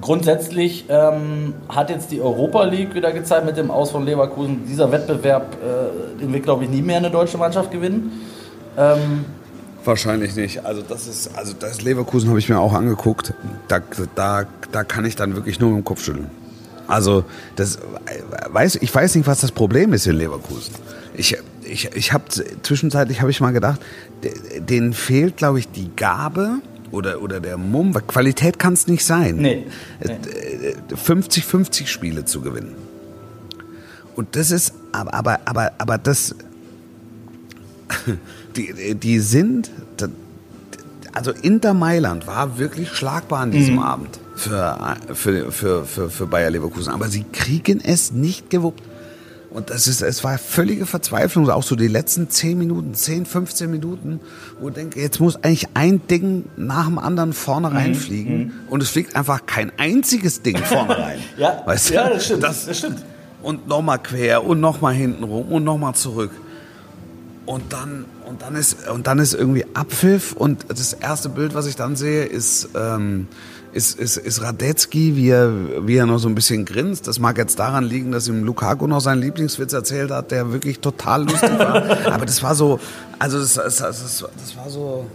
grundsätzlich 0.00 0.86
ähm, 0.88 1.54
hat 1.68 1.90
jetzt 1.90 2.10
die 2.10 2.20
Europa 2.20 2.64
League 2.64 2.94
wieder 2.94 3.12
gezeigt 3.12 3.46
mit 3.46 3.56
dem 3.56 3.70
Aus 3.70 3.90
von 3.90 4.04
Leverkusen. 4.04 4.64
Dieser 4.68 4.90
Wettbewerb, 4.92 5.54
äh, 5.54 6.20
den 6.20 6.32
wird 6.32 6.44
glaube 6.44 6.64
ich 6.64 6.70
nie 6.70 6.82
mehr 6.82 6.98
eine 6.98 7.10
deutsche 7.10 7.38
Mannschaft 7.38 7.70
gewinnen. 7.70 8.12
Ähm, 8.76 9.24
Wahrscheinlich 9.84 10.34
nicht. 10.34 10.64
Also 10.66 10.82
das 10.82 11.06
ist, 11.06 11.36
also 11.38 11.54
das 11.58 11.82
Leverkusen 11.82 12.28
habe 12.28 12.40
ich 12.40 12.48
mir 12.48 12.58
auch 12.58 12.72
angeguckt. 12.72 13.34
Da, 13.68 13.78
da, 14.16 14.42
da 14.72 14.82
kann 14.84 15.04
ich 15.04 15.14
dann 15.14 15.36
wirklich 15.36 15.60
nur 15.60 15.70
mit 15.70 15.78
dem 15.78 15.84
Kopf 15.84 16.02
schütteln. 16.02 16.28
Also 16.88 17.24
das 17.56 17.78
weiß, 18.50 18.76
ich 18.76 18.94
weiß 18.94 19.14
nicht, 19.16 19.26
was 19.26 19.40
das 19.40 19.52
Problem 19.52 19.92
ist 19.92 20.06
in 20.06 20.16
Leverkusen. 20.16 20.74
Ich, 21.14 21.36
ich, 21.64 21.90
ich 21.94 22.12
habe 22.12 22.24
zwischenzeitlich 22.62 23.20
habe 23.20 23.30
ich 23.30 23.40
mal 23.40 23.52
gedacht, 23.52 23.80
de- 24.22 24.60
denen 24.60 24.92
fehlt, 24.92 25.36
glaube 25.36 25.58
ich, 25.58 25.68
die 25.68 25.90
Gabe 25.96 26.58
oder, 26.92 27.20
oder 27.22 27.40
der 27.40 27.56
Mumm. 27.56 27.92
Qualität 28.06 28.58
kann 28.58 28.74
es 28.74 28.86
nicht 28.86 29.04
sein. 29.04 29.36
Nee, 29.36 29.66
Äh, 30.00 30.12
äh, 30.12 30.76
50-50 30.94 31.86
Spiele 31.88 32.24
zu 32.24 32.40
gewinnen. 32.40 32.74
Und 34.14 34.36
das 34.36 34.50
ist, 34.50 34.72
aber, 34.92 35.12
aber, 35.14 35.40
aber, 35.44 35.72
aber 35.78 35.98
das, 35.98 36.34
die, 38.56 38.94
die 38.94 39.18
sind, 39.20 39.70
also 41.12 41.32
Inter 41.32 41.74
Mailand 41.74 42.26
war 42.26 42.58
wirklich 42.58 42.90
schlagbar 42.92 43.40
an 43.40 43.50
diesem 43.50 43.78
Abend 43.78 44.18
für, 44.36 44.96
für, 45.14 45.50
für, 45.50 45.84
für, 45.84 46.10
für 46.10 46.26
Bayer 46.26 46.50
Leverkusen. 46.50 46.92
Aber 46.92 47.08
sie 47.08 47.24
kriegen 47.32 47.80
es 47.82 48.12
nicht 48.12 48.50
gewuppt. 48.50 48.82
Und 49.50 49.70
das 49.70 49.86
ist, 49.86 50.02
es 50.02 50.22
war 50.22 50.36
völlige 50.36 50.84
Verzweiflung, 50.84 51.48
auch 51.48 51.62
so 51.62 51.76
die 51.76 51.88
letzten 51.88 52.28
10 52.28 52.58
Minuten, 52.58 52.92
10, 52.92 53.24
15 53.24 53.70
Minuten, 53.70 54.20
wo 54.60 54.68
ich 54.68 54.74
denke, 54.74 55.00
jetzt 55.00 55.18
muss 55.18 55.36
eigentlich 55.36 55.68
ein 55.72 56.06
Ding 56.08 56.44
nach 56.58 56.84
dem 56.84 56.98
anderen 56.98 57.32
vorne 57.32 57.72
reinfliegen 57.72 58.52
und 58.68 58.82
es 58.82 58.90
fliegt 58.90 59.16
einfach 59.16 59.46
kein 59.46 59.72
einziges 59.78 60.42
Ding 60.42 60.58
vorne 60.58 60.98
rein. 60.98 61.20
Ja, 61.38 61.62
weißt 61.64 61.88
du? 61.88 61.94
ja, 61.94 62.10
das 62.10 62.26
stimmt, 62.26 62.42
Das, 62.42 62.66
das 62.66 62.76
stimmt. 62.76 63.02
Und 63.42 63.66
nochmal 63.66 63.98
quer 63.98 64.44
und 64.44 64.60
nochmal 64.60 64.92
hinten 64.92 65.24
rum 65.24 65.50
und 65.50 65.64
nochmal 65.64 65.94
zurück. 65.94 66.32
Und 67.46 67.72
dann, 67.72 68.04
und, 68.28 68.42
dann 68.42 68.56
ist, 68.56 68.88
und 68.88 69.06
dann 69.06 69.20
ist 69.20 69.32
irgendwie 69.32 69.64
Abpfiff 69.72 70.32
und 70.32 70.66
das 70.68 70.92
erste 70.92 71.30
Bild, 71.30 71.54
was 71.54 71.66
ich 71.66 71.76
dann 71.76 71.96
sehe, 71.96 72.24
ist, 72.24 72.68
ähm, 72.74 73.28
ist, 73.76 73.98
ist, 74.00 74.16
ist 74.16 74.42
Radetzky, 74.42 75.14
wie 75.16 75.28
er, 75.28 75.52
wie 75.86 75.96
er 75.96 76.06
noch 76.06 76.18
so 76.18 76.28
ein 76.28 76.34
bisschen 76.34 76.64
grinst. 76.64 77.06
Das 77.06 77.18
mag 77.20 77.36
jetzt 77.38 77.58
daran 77.58 77.84
liegen, 77.84 78.10
dass 78.10 78.26
ihm 78.26 78.42
Lukaku 78.42 78.86
noch 78.86 79.00
seinen 79.00 79.20
Lieblingswitz 79.20 79.72
erzählt 79.72 80.10
hat, 80.10 80.30
der 80.30 80.52
wirklich 80.52 80.80
total 80.80 81.22
lustig 81.24 81.58
war. 81.58 81.84
Aber 82.12 82.24
das 82.26 82.42
war 82.42 82.54
so, 82.54 82.80
also 83.18 83.38
das, 83.38 83.54
das, 83.54 83.76
das, 83.76 84.00
das 84.00 84.56
war 84.56 84.68
so, 84.68 85.06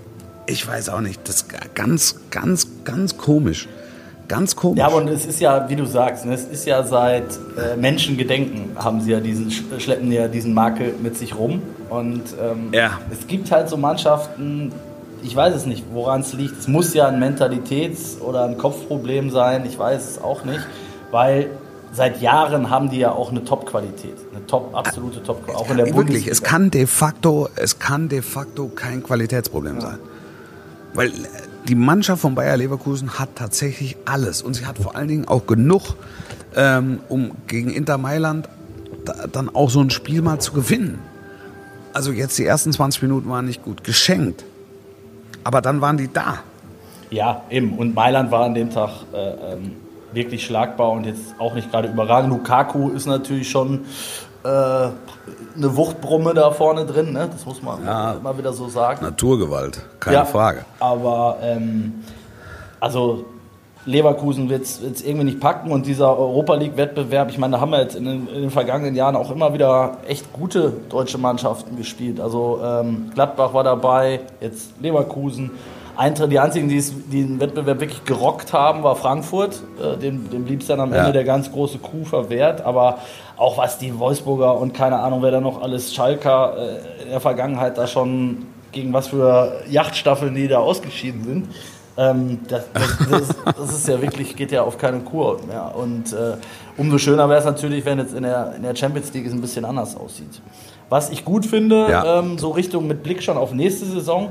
ich 0.45 0.65
weiß 0.67 0.89
auch 0.89 1.01
nicht, 1.01 1.27
das 1.27 1.45
ganz, 1.75 2.15
ganz, 2.29 2.67
ganz 2.85 3.17
komisch. 3.17 3.67
Ganz 4.27 4.55
komisch. 4.55 4.79
Ja, 4.79 4.87
aber 4.87 4.95
und 4.95 5.09
es 5.09 5.25
ist 5.25 5.41
ja, 5.41 5.67
wie 5.67 5.75
du 5.75 5.85
sagst, 5.85 6.25
ne, 6.25 6.33
es 6.33 6.45
ist 6.45 6.65
ja 6.65 6.83
seit 6.85 7.25
äh, 7.57 7.75
Menschengedenken 7.75 8.69
haben 8.77 9.01
sie 9.01 9.11
ja 9.11 9.19
diesen, 9.19 9.49
sch- 9.49 9.77
schleppen 9.79 10.09
ja 10.09 10.29
diesen 10.29 10.53
Makel 10.53 10.93
mit 11.03 11.17
sich 11.17 11.35
rum. 11.37 11.61
Und 11.89 12.21
ähm, 12.41 12.69
Ja. 12.71 12.99
es 13.11 13.27
gibt 13.27 13.51
halt 13.51 13.67
so 13.67 13.75
Mannschaften, 13.75 14.71
ich 15.23 15.35
weiß 15.35 15.55
es 15.55 15.65
nicht, 15.65 15.85
woran 15.91 16.21
es 16.21 16.33
liegt. 16.33 16.59
Es 16.59 16.67
muss 16.67 16.93
ja 16.93 17.07
ein 17.07 17.21
Mentalitäts- 17.21 18.19
oder 18.19 18.45
ein 18.45 18.57
Kopfproblem 18.57 19.29
sein, 19.29 19.65
ich 19.65 19.77
weiß 19.77 20.09
es 20.09 20.21
auch 20.21 20.43
nicht, 20.43 20.61
weil 21.11 21.49
seit 21.93 22.21
Jahren 22.21 22.69
haben 22.69 22.89
die 22.89 22.99
ja 22.99 23.11
auch 23.11 23.31
eine 23.31 23.43
Top-Qualität, 23.43 24.15
eine 24.33 24.45
Top, 24.47 24.73
absolute 24.73 25.21
Top-Qualität, 25.23 25.55
auch 25.55 25.69
in 25.69 25.77
der 25.77 25.83
Bundesliga. 25.85 26.13
Wirklich, 26.13 26.27
es 26.27 26.43
kann 26.43 26.71
de 26.71 26.87
facto, 26.87 27.49
es 27.55 27.79
kann 27.79 28.09
de 28.09 28.21
facto 28.21 28.69
kein 28.69 29.03
Qualitätsproblem 29.03 29.81
sein. 29.81 29.99
Weil 30.93 31.09
äh, 31.09 31.11
die 31.67 31.75
Mannschaft 31.75 32.21
von 32.21 32.35
Bayer 32.35 32.57
Leverkusen 32.57 33.19
hat 33.19 33.35
tatsächlich 33.35 33.97
alles 34.05 34.41
und 34.41 34.53
sie 34.55 34.65
hat 34.65 34.77
vor 34.77 34.95
allen 34.95 35.07
Dingen 35.07 35.27
auch 35.27 35.45
genug, 35.45 35.95
ähm, 36.55 36.99
um 37.09 37.31
gegen 37.47 37.69
Inter 37.69 37.97
Mailand 37.97 38.49
da, 39.05 39.27
dann 39.31 39.53
auch 39.53 39.69
so 39.69 39.81
ein 39.81 39.89
Spiel 39.89 40.21
mal 40.21 40.39
zu 40.39 40.53
gewinnen. 40.53 40.99
Also 41.93 42.11
jetzt 42.11 42.37
die 42.37 42.45
ersten 42.45 42.71
20 42.71 43.01
Minuten 43.01 43.29
waren 43.29 43.45
nicht 43.45 43.63
gut 43.63 43.83
geschenkt, 43.83 44.45
aber 45.43 45.61
dann 45.61 45.81
waren 45.81 45.97
die 45.97 46.11
da. 46.11 46.39
Ja, 47.09 47.41
eben. 47.49 47.77
Und 47.77 47.93
Mailand 47.93 48.31
war 48.31 48.45
an 48.45 48.53
dem 48.53 48.69
Tag 48.69 48.89
äh, 49.13 49.53
ähm, 49.53 49.75
wirklich 50.13 50.45
schlagbar 50.45 50.91
und 50.91 51.05
jetzt 51.05 51.35
auch 51.39 51.53
nicht 51.53 51.71
gerade 51.71 51.89
überragend. 51.89 52.29
Lukaku 52.31 52.89
ist 52.89 53.05
natürlich 53.05 53.49
schon 53.49 53.85
äh, 54.43 54.47
eine 54.47 55.75
Wuchtbrumme 55.75 56.33
da 56.33 56.51
vorne 56.51 56.85
drin, 56.85 57.13
ne? 57.13 57.29
das 57.31 57.45
muss 57.45 57.61
man 57.61 57.83
Ja. 57.85 58.13
immer 58.13 58.37
wieder 58.37 58.53
so 58.53 58.67
sagen. 58.69 59.03
Naturgewalt, 59.05 59.81
keine 59.99 60.17
Ja, 60.17 60.25
Frage. 60.25 60.65
Aber 60.79 61.37
ähm, 61.41 62.03
also 62.79 63.25
Leverkusen 63.85 64.49
wird 64.49 64.63
es 64.63 65.01
irgendwie 65.01 65.25
nicht 65.25 65.39
packen 65.39 65.71
und 65.71 65.85
dieser 65.87 66.17
Europa 66.17 66.55
League-Wettbewerb, 66.55 67.31
ich 67.31 67.37
meine, 67.37 67.53
da 67.53 67.61
haben 67.61 67.71
wir 67.71 67.81
jetzt 67.81 67.95
in 67.95 68.05
den, 68.05 68.27
in 68.27 68.41
den 68.41 68.49
vergangenen 68.51 68.95
Jahren 68.95 69.15
auch 69.15 69.31
immer 69.31 69.53
wieder 69.53 69.97
echt 70.07 70.31
gute 70.33 70.73
deutsche 70.89 71.17
Mannschaften 71.17 71.77
gespielt. 71.77 72.19
Also 72.19 72.59
ähm, 72.63 73.11
Gladbach 73.13 73.53
war 73.53 73.63
dabei, 73.63 74.19
jetzt 74.39 74.71
Leverkusen. 74.79 75.51
Eintritt, 75.97 76.31
die 76.31 76.39
einzigen, 76.39 76.69
die, 76.69 76.77
es, 76.77 76.93
die 77.11 77.23
den 77.23 77.39
Wettbewerb 77.39 77.79
wirklich 77.79 78.05
gerockt 78.05 78.53
haben, 78.53 78.81
war 78.83 78.95
Frankfurt. 78.95 79.61
Äh, 79.81 79.97
dem, 79.97 80.29
dem 80.29 80.45
blieb 80.45 80.61
es 80.61 80.67
dann 80.67 80.79
am 80.79 80.91
Ja. 80.93 81.01
Ende 81.01 81.13
der 81.13 81.23
ganz 81.23 81.51
große 81.51 81.79
Kuh 81.79 82.05
verwehrt. 82.05 82.61
Aber 82.61 82.99
auch 83.35 83.57
was 83.57 83.77
die 83.77 83.97
Wolfsburger 83.99 84.57
und 84.57 84.73
keine 84.73 84.99
Ahnung, 84.99 85.21
wer 85.21 85.31
da 85.31 85.41
noch 85.41 85.61
alles 85.61 85.93
Schalker 85.93 86.55
äh, 86.57 87.03
in 87.03 87.09
der 87.09 87.19
Vergangenheit 87.19 87.77
da 87.77 87.87
schon 87.87 88.45
gegen 88.71 88.93
was 88.93 89.07
für 89.07 89.61
Yachtstaffeln 89.69 90.33
die 90.33 90.47
da 90.47 90.59
ausgeschieden 90.59 91.23
sind. 91.25 91.47
Ähm, 91.97 92.39
das, 92.47 92.63
das, 92.73 93.35
das, 93.57 93.71
ist 93.73 93.87
ja 93.87 94.01
wirklich, 94.01 94.35
geht 94.35 94.51
ja 94.51 94.63
auf 94.63 94.77
keine 94.77 94.99
Kur 94.99 95.39
mehr. 95.47 95.73
Und 95.75 96.13
äh, 96.13 96.37
umso 96.77 96.97
schöner 96.97 97.27
wäre 97.27 97.39
es 97.39 97.45
natürlich, 97.45 97.85
wenn 97.85 97.99
jetzt 97.99 98.13
in 98.13 98.23
der, 98.23 98.55
in 98.55 98.63
der 98.63 98.75
Champions 98.75 99.13
League 99.13 99.25
es 99.25 99.33
ein 99.33 99.41
bisschen 99.41 99.65
anders 99.65 99.95
aussieht. 99.95 100.41
Was 100.89 101.09
ich 101.09 101.25
gut 101.25 101.45
finde, 101.45 101.87
ja. 101.89 102.19
ähm, 102.19 102.37
so 102.37 102.51
Richtung 102.51 102.87
mit 102.87 103.03
Blick 103.03 103.21
schon 103.21 103.37
auf 103.37 103.53
nächste 103.53 103.85
Saison, 103.85 104.29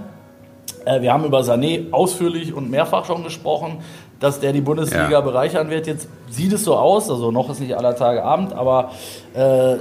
äh, 0.85 1.01
wir 1.03 1.12
haben 1.12 1.25
über 1.25 1.40
Sané 1.40 1.92
ausführlich 1.92 2.55
und 2.55 2.70
mehrfach 2.70 3.05
schon 3.05 3.23
gesprochen, 3.25 3.79
dass 4.18 4.40
der 4.40 4.53
die 4.53 4.61
Bundesliga 4.61 5.11
ja. 5.11 5.20
bereichern 5.20 5.70
wird. 5.70 5.87
Jetzt 5.87 6.09
sieht 6.29 6.53
es 6.53 6.64
so 6.64 6.77
aus, 6.77 7.11
also 7.11 7.31
noch 7.31 7.51
ist 7.51 7.61
nicht 7.61 7.77
aller 7.77 7.96
Tage 7.96 8.23
Abend, 8.23 8.53
aber 8.53 8.90
äh, 9.35 9.77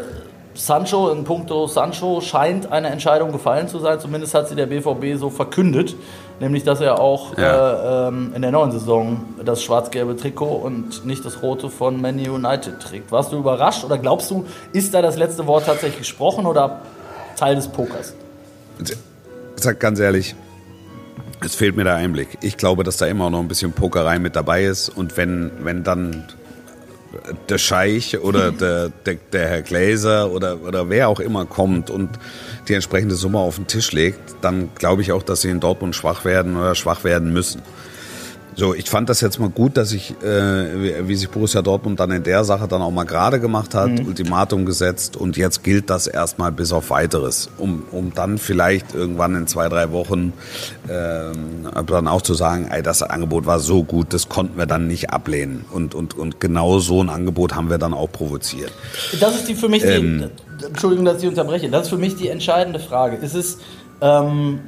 Sancho 0.54 1.10
in 1.10 1.24
puncto 1.24 1.68
Sancho 1.68 2.20
scheint 2.22 2.72
eine 2.72 2.90
Entscheidung 2.90 3.32
gefallen 3.32 3.68
zu 3.68 3.80
sein. 3.80 4.00
Zumindest 4.00 4.34
hat 4.34 4.50
sie 4.50 4.56
der 4.56 4.66
BVB 4.66 5.18
so 5.18 5.30
verkündet, 5.30 5.96
nämlich 6.40 6.64
dass 6.64 6.82
er 6.82 7.00
auch 7.00 7.38
ja. 7.38 8.06
äh, 8.06 8.08
ähm, 8.08 8.32
in 8.36 8.42
der 8.42 8.52
neuen 8.52 8.72
Saison 8.72 9.22
das 9.44 9.64
schwarz-gelbe 9.64 10.16
Trikot 10.16 10.46
und 10.46 11.06
nicht 11.06 11.26
das 11.26 11.42
rote 11.42 11.70
von 11.70 12.02
Man 12.02 12.20
United 12.20 12.80
trägt. 12.80 13.12
Warst 13.12 13.32
du 13.32 13.38
überrascht 13.38 13.84
oder 13.84 13.98
glaubst 13.98 14.32
du, 14.32 14.46
ist 14.74 14.94
da 14.94 15.02
das 15.02 15.18
letzte 15.18 15.48
Wort 15.48 15.66
tatsächlich 15.66 16.00
gesprochen 16.00 16.46
oder 16.46 16.82
Teil 17.36 17.56
des 17.56 17.68
Pokers? 17.68 18.14
Ich 18.80 18.96
sag 19.56 19.80
ganz 19.80 20.00
ehrlich, 20.00 20.36
es 21.44 21.56
fehlt 21.56 21.76
mir 21.76 21.84
der 21.84 21.96
Einblick. 21.96 22.38
Ich 22.42 22.58
glaube, 22.58 22.84
dass 22.84 22.98
da 22.98 23.06
immer 23.06 23.30
noch 23.30 23.40
ein 23.40 23.48
bisschen 23.48 23.72
Pokerei 23.72 24.20
mit 24.20 24.36
dabei 24.36 24.66
ist 24.66 24.90
und 24.90 25.18
wenn, 25.18 25.52
wenn 25.62 25.84
dann 25.84 26.26
der 27.50 27.58
Scheich 27.58 28.20
oder 28.20 28.52
der, 28.60 28.90
der, 28.90 29.16
der 29.32 29.48
Herr 29.48 29.62
Gläser 29.62 30.32
oder, 30.32 30.62
oder 30.62 30.90
wer 30.90 31.10
auch 31.10 31.20
immer 31.20 31.46
kommt 31.46 31.90
und 31.90 32.10
die 32.68 32.74
entsprechende 32.74 33.16
Summe 33.16 33.40
auf 33.40 33.56
den 33.56 33.68
Tisch 33.68 33.92
legt, 33.92 34.20
dann 34.42 34.70
glaube 34.76 35.02
ich 35.02 35.12
auch, 35.12 35.24
dass 35.24 35.42
sie 35.42 35.50
in 35.50 35.60
Dortmund 35.60 35.96
schwach 35.96 36.26
werden 36.26 36.56
oder 36.56 36.76
schwach 36.76 37.04
werden 37.04 37.34
müssen. 37.34 37.62
So, 38.60 38.74
ich 38.74 38.90
fand 38.90 39.08
das 39.08 39.22
jetzt 39.22 39.40
mal 39.40 39.48
gut, 39.48 39.78
dass 39.78 39.94
ich, 39.94 40.12
äh, 40.22 41.08
wie 41.08 41.16
sich 41.16 41.30
Borussia 41.30 41.62
Dortmund 41.62 41.98
dann 42.02 42.12
in 42.12 42.24
der 42.24 42.44
Sache 42.44 42.68
dann 42.68 42.82
auch 42.82 42.92
mal 42.92 43.06
gerade 43.06 43.40
gemacht 43.40 43.74
hat, 43.74 43.90
mhm. 43.90 44.06
Ultimatum 44.06 44.66
gesetzt 44.66 45.16
und 45.16 45.38
jetzt 45.38 45.64
gilt 45.64 45.90
das 45.90 46.08
erstmal 46.08 46.52
bis 46.52 46.74
auf 46.74 46.90
weiteres, 46.90 47.50
um, 47.58 47.84
um 47.92 48.14
dann 48.14 48.38
vielleicht 48.38 48.94
irgendwann 48.94 49.34
in 49.36 49.48
zwei, 49.48 49.70
drei 49.70 49.94
Wochen 49.94 50.34
ähm, 50.90 51.70
dann 51.88 52.10
auch 52.10 52.22
zu 52.22 52.34
sagen, 52.34 52.68
ey, 52.70 52.84
das 52.84 53.02
Angebot 53.02 53.46
war 53.46 53.60
so 53.60 53.82
gut, 53.82 54.14
das 54.14 54.28
konnten 54.28 54.58
wir 54.58 54.66
dann 54.66 54.88
nicht 54.88 55.10
ablehnen 55.12 55.64
und, 55.72 55.96
und, 55.96 56.18
und 56.18 56.42
genau 56.42 56.80
so 56.80 57.02
ein 57.02 57.08
Angebot 57.08 57.56
haben 57.56 57.70
wir 57.70 57.78
dann 57.78 57.94
auch 57.94 58.12
provoziert. 58.12 58.74
Das 59.22 59.36
ist 59.36 59.48
die 59.48 59.56
für 59.56 59.70
mich, 59.70 59.84
die, 59.84 59.88
ähm, 59.88 60.32
Entschuldigung, 60.68 61.06
dass 61.06 61.24
ich 61.24 61.30
unterbreche, 61.30 61.70
das 61.70 61.84
ist 61.84 61.90
für 61.92 61.98
mich 61.98 62.18
die 62.18 62.28
entscheidende 62.28 62.80
Frage. 62.80 63.16
Ist 63.16 63.36
es, 63.36 63.60
ähm, 64.02 64.60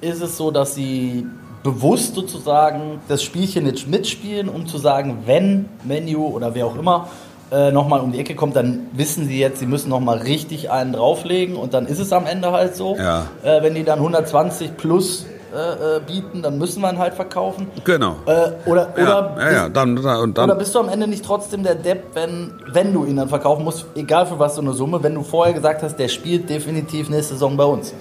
ist 0.00 0.20
es 0.20 0.36
so, 0.36 0.50
dass 0.50 0.74
sie 0.74 1.28
bewusst 1.64 2.14
sozusagen 2.14 3.00
das 3.08 3.24
Spielchen 3.24 3.64
nicht 3.64 3.88
mitspielen, 3.88 4.48
um 4.48 4.66
zu 4.66 4.78
sagen, 4.78 5.22
wenn 5.24 5.68
Menu 5.82 6.26
oder 6.26 6.54
wer 6.54 6.66
auch 6.66 6.76
immer 6.76 7.08
äh, 7.50 7.72
nochmal 7.72 8.00
um 8.00 8.12
die 8.12 8.20
Ecke 8.20 8.34
kommt, 8.34 8.54
dann 8.54 8.86
wissen 8.92 9.26
sie 9.26 9.40
jetzt, 9.40 9.58
sie 9.58 9.66
müssen 9.66 9.88
nochmal 9.88 10.18
richtig 10.18 10.70
einen 10.70 10.92
drauflegen 10.92 11.56
und 11.56 11.74
dann 11.74 11.86
ist 11.86 11.98
es 11.98 12.12
am 12.12 12.26
Ende 12.26 12.52
halt 12.52 12.76
so. 12.76 12.96
Ja. 12.96 13.26
Äh, 13.42 13.62
wenn 13.62 13.74
die 13.74 13.82
dann 13.82 13.98
120 13.98 14.76
plus 14.76 15.24
äh, 15.54 15.96
äh, 15.96 16.00
bieten, 16.06 16.42
dann 16.42 16.58
müssen 16.58 16.82
wir 16.82 16.90
ihn 16.92 16.98
halt 16.98 17.14
verkaufen. 17.14 17.68
Genau. 17.84 18.16
Äh, 18.26 18.50
oder, 18.66 18.92
ja, 18.98 19.02
oder, 19.02 19.36
ja, 19.38 19.52
ja, 19.52 19.68
dann, 19.68 19.96
dann, 19.96 20.34
dann, 20.34 20.50
oder 20.50 20.56
bist 20.58 20.74
du 20.74 20.80
am 20.80 20.90
Ende 20.90 21.06
nicht 21.06 21.24
trotzdem 21.24 21.62
der 21.62 21.76
Depp, 21.76 22.08
wenn, 22.14 22.52
wenn 22.72 22.92
du 22.92 23.06
ihn 23.06 23.16
dann 23.16 23.28
verkaufen 23.30 23.64
musst, 23.64 23.86
egal 23.94 24.26
für 24.26 24.38
was 24.38 24.56
so 24.56 24.60
eine 24.60 24.74
Summe, 24.74 25.02
wenn 25.02 25.14
du 25.14 25.22
vorher 25.22 25.54
gesagt 25.54 25.82
hast, 25.82 25.96
der 25.96 26.08
spielt 26.08 26.50
definitiv 26.50 27.08
nächste 27.08 27.34
Saison 27.34 27.56
bei 27.56 27.64
uns? 27.64 27.94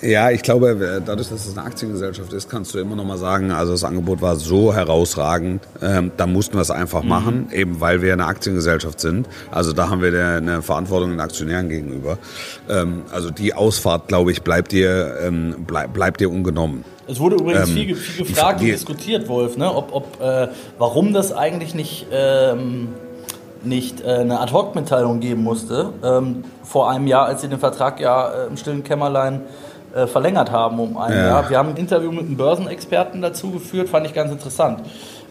Ja, 0.00 0.30
ich 0.30 0.42
glaube, 0.42 1.02
dadurch, 1.04 1.28
dass 1.28 1.46
es 1.46 1.56
eine 1.56 1.66
Aktiengesellschaft 1.66 2.32
ist, 2.32 2.48
kannst 2.48 2.72
du 2.74 2.78
immer 2.78 2.94
noch 2.94 3.04
mal 3.04 3.18
sagen, 3.18 3.50
also 3.50 3.72
das 3.72 3.82
Angebot 3.82 4.20
war 4.22 4.36
so 4.36 4.72
herausragend, 4.72 5.62
ähm, 5.82 6.12
da 6.16 6.26
mussten 6.26 6.54
wir 6.54 6.60
es 6.60 6.70
einfach 6.70 7.02
mhm. 7.02 7.08
machen, 7.08 7.48
eben 7.52 7.80
weil 7.80 8.00
wir 8.00 8.12
eine 8.12 8.26
Aktiengesellschaft 8.26 9.00
sind. 9.00 9.28
Also 9.50 9.72
da 9.72 9.90
haben 9.90 10.00
wir 10.00 10.08
eine 10.08 10.62
Verantwortung 10.62 11.10
den 11.10 11.20
Aktionären 11.20 11.68
gegenüber. 11.68 12.18
Ähm, 12.68 13.02
also 13.12 13.30
die 13.30 13.54
Ausfahrt, 13.54 14.08
glaube 14.08 14.30
ich, 14.30 14.42
bleibt 14.42 14.72
dir, 14.72 15.16
ähm, 15.20 15.64
bleib, 15.66 15.94
bleibt 15.94 16.20
dir 16.20 16.30
ungenommen. 16.30 16.84
Es 17.08 17.18
wurde 17.18 17.36
übrigens 17.36 17.68
ähm, 17.70 17.74
viel, 17.74 17.96
viel 17.96 18.26
gefragt 18.26 18.60
und 18.60 18.66
diskutiert, 18.66 19.28
Wolf, 19.28 19.56
ne? 19.56 19.74
ob, 19.74 19.92
ob 19.92 20.20
äh, 20.20 20.48
warum 20.78 21.12
das 21.12 21.32
eigentlich 21.32 21.74
nicht 21.74 22.06
ähm, 22.12 22.88
nicht 23.64 24.02
äh, 24.02 24.08
eine 24.08 24.40
Ad-Hoc-Mitteilung 24.40 25.20
geben 25.20 25.42
musste, 25.42 25.92
ähm, 26.04 26.44
vor 26.62 26.90
einem 26.90 27.06
Jahr, 27.06 27.26
als 27.26 27.40
sie 27.40 27.48
den 27.48 27.58
Vertrag 27.58 28.00
ja 28.00 28.28
äh, 28.28 28.46
im 28.46 28.56
stillen 28.56 28.84
Kämmerlein 28.84 29.42
äh, 29.94 30.06
verlängert 30.06 30.50
haben 30.50 30.78
um 30.80 30.96
ein 30.96 31.12
ja. 31.12 31.26
Jahr. 31.26 31.50
Wir 31.50 31.58
haben 31.58 31.70
ein 31.70 31.76
Interview 31.76 32.10
mit 32.10 32.26
einem 32.26 32.36
Börsenexperten 32.36 33.22
dazu 33.22 33.50
geführt, 33.50 33.88
fand 33.88 34.06
ich 34.06 34.14
ganz 34.14 34.30
interessant. 34.30 34.80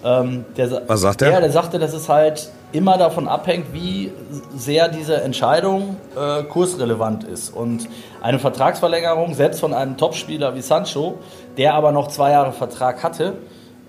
Ähm, 0.04 0.46
der, 0.56 0.84
Was 0.88 1.02
sagt 1.02 1.22
der? 1.22 1.32
Ja, 1.32 1.40
der 1.40 1.52
sagte, 1.52 1.80
dass 1.80 1.94
es 1.94 2.08
halt 2.08 2.50
immer 2.72 2.98
davon 2.98 3.28
abhängt, 3.28 3.74
wie 3.74 4.12
sehr 4.56 4.90
diese 4.90 5.22
Entscheidung 5.22 5.98
äh, 6.16 6.44
kursrelevant 6.44 7.24
ist. 7.24 7.50
Und 7.50 7.88
eine 8.22 8.40
Vertragsverlängerung, 8.40 9.34
selbst 9.34 9.60
von 9.60 9.74
einem 9.74 9.98
Topspieler 9.98 10.56
wie 10.56 10.62
Sancho, 10.62 11.18
der 11.58 11.74
aber 11.74 11.92
noch 11.92 12.10
zwei 12.10 12.32
Jahre 12.32 12.52
Vertrag 12.52 13.04
hatte, 13.04 13.34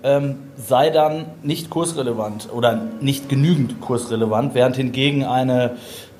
ähm, 0.01 0.37
sei 0.55 0.89
dann 0.89 1.25
nicht 1.43 1.69
kursrelevant 1.69 2.49
oder 2.53 2.79
nicht 3.01 3.29
genügend 3.29 3.81
kursrelevant, 3.81 4.55
während 4.55 4.77
hingegen 4.77 5.25
eine 5.25 5.71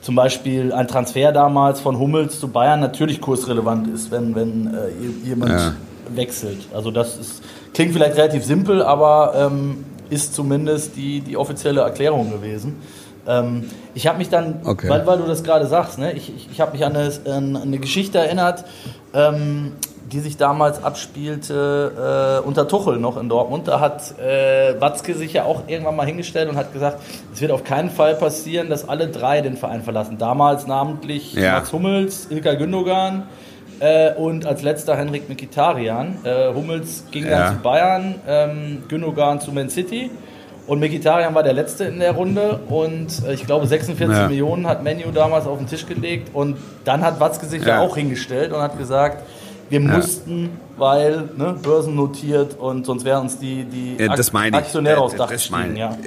zum 0.01 0.15
Beispiel 0.15 0.71
ein 0.71 0.87
Transfer 0.87 1.31
damals 1.31 1.81
von 1.81 1.99
Hummels 1.99 2.39
zu 2.39 2.47
Bayern 2.47 2.79
natürlich 2.79 3.21
kursrelevant 3.21 3.87
ist, 3.87 4.11
wenn, 4.11 4.35
wenn 4.35 4.73
äh, 4.73 5.27
jemand 5.27 5.51
ja. 5.51 5.73
wechselt. 6.15 6.67
Also 6.73 6.91
das 6.91 7.17
ist, 7.17 7.43
klingt 7.73 7.93
vielleicht 7.93 8.17
relativ 8.17 8.43
simpel, 8.43 8.81
aber 8.81 9.33
ähm, 9.35 9.85
ist 10.09 10.33
zumindest 10.33 10.95
die, 10.95 11.21
die 11.21 11.37
offizielle 11.37 11.81
Erklärung 11.81 12.31
gewesen. 12.31 12.77
Ähm, 13.27 13.65
ich 13.93 14.07
habe 14.07 14.17
mich 14.17 14.29
dann, 14.29 14.61
okay. 14.63 14.89
weil, 14.89 15.05
weil 15.05 15.17
du 15.17 15.25
das 15.25 15.43
gerade 15.43 15.67
sagst, 15.67 15.99
ne, 15.99 16.13
ich, 16.13 16.33
ich, 16.35 16.49
ich 16.51 16.61
habe 16.61 16.71
mich 16.71 16.85
an 16.85 16.95
eine, 16.95 17.11
an 17.25 17.57
eine 17.57 17.77
Geschichte 17.77 18.17
erinnert, 18.17 18.65
ähm, 19.13 19.73
die 20.11 20.19
sich 20.19 20.37
damals 20.37 20.83
abspielte 20.83 22.39
äh, 22.43 22.47
unter 22.47 22.67
Tuchel 22.67 22.97
noch 22.97 23.17
in 23.17 23.29
Dortmund. 23.29 23.67
Da 23.67 23.79
hat 23.79 24.19
äh, 24.19 24.79
Watzke 24.79 25.13
sich 25.13 25.33
ja 25.33 25.43
auch 25.43 25.63
irgendwann 25.67 25.95
mal 25.95 26.05
hingestellt 26.05 26.49
und 26.49 26.55
hat 26.55 26.73
gesagt, 26.73 26.99
es 27.33 27.41
wird 27.41 27.51
auf 27.51 27.63
keinen 27.63 27.89
Fall 27.89 28.15
passieren, 28.15 28.69
dass 28.69 28.87
alle 28.87 29.07
drei 29.07 29.41
den 29.41 29.57
Verein 29.57 29.83
verlassen. 29.83 30.17
Damals 30.17 30.67
namentlich 30.67 31.33
ja. 31.33 31.53
Max 31.53 31.71
Hummels, 31.71 32.27
Ilka 32.29 32.53
Gündogan 32.55 33.23
äh, 33.79 34.13
und 34.13 34.45
als 34.45 34.61
letzter 34.61 34.95
Henrik 34.95 35.29
Mikitarian. 35.29 36.17
Äh, 36.23 36.53
Hummels 36.53 37.05
ging 37.11 37.25
ja. 37.25 37.29
dann 37.29 37.55
zu 37.57 37.61
Bayern, 37.61 38.15
ähm, 38.27 38.83
Gündogan 38.87 39.39
zu 39.41 39.51
Man 39.51 39.69
City. 39.69 40.09
Und 40.67 40.79
Mikitarian 40.79 41.33
war 41.33 41.41
der 41.41 41.53
Letzte 41.53 41.85
in 41.85 41.99
der 41.99 42.11
Runde 42.11 42.59
und 42.69 43.07
äh, 43.27 43.33
ich 43.33 43.45
glaube 43.47 43.65
46 43.65 44.15
ja. 44.15 44.27
Millionen 44.27 44.67
hat 44.67 44.83
Menu 44.83 45.09
damals 45.11 45.47
auf 45.47 45.57
den 45.57 45.67
Tisch 45.67 45.87
gelegt 45.87 46.29
und 46.33 46.57
dann 46.85 47.01
hat 47.01 47.19
Watzke 47.19 47.47
sich 47.47 47.65
ja 47.65 47.79
auch 47.79 47.97
hingestellt 47.97 48.51
und 48.51 48.61
hat 48.61 48.77
gesagt, 48.77 49.23
wir 49.69 49.81
ja. 49.81 49.97
mussten, 49.97 50.49
weil 50.77 51.29
ne, 51.37 51.55
börsennotiert 51.61 52.57
und 52.59 52.85
sonst 52.85 53.05
wären 53.05 53.23
uns 53.23 53.37
die, 53.37 53.63
die 53.65 53.97
ja, 54.03 54.11
Aktionäre 54.11 54.99
aufs 54.99 55.15
Dach 55.15 55.29
gestiegen. 55.29 55.75
Ja. 55.75 55.97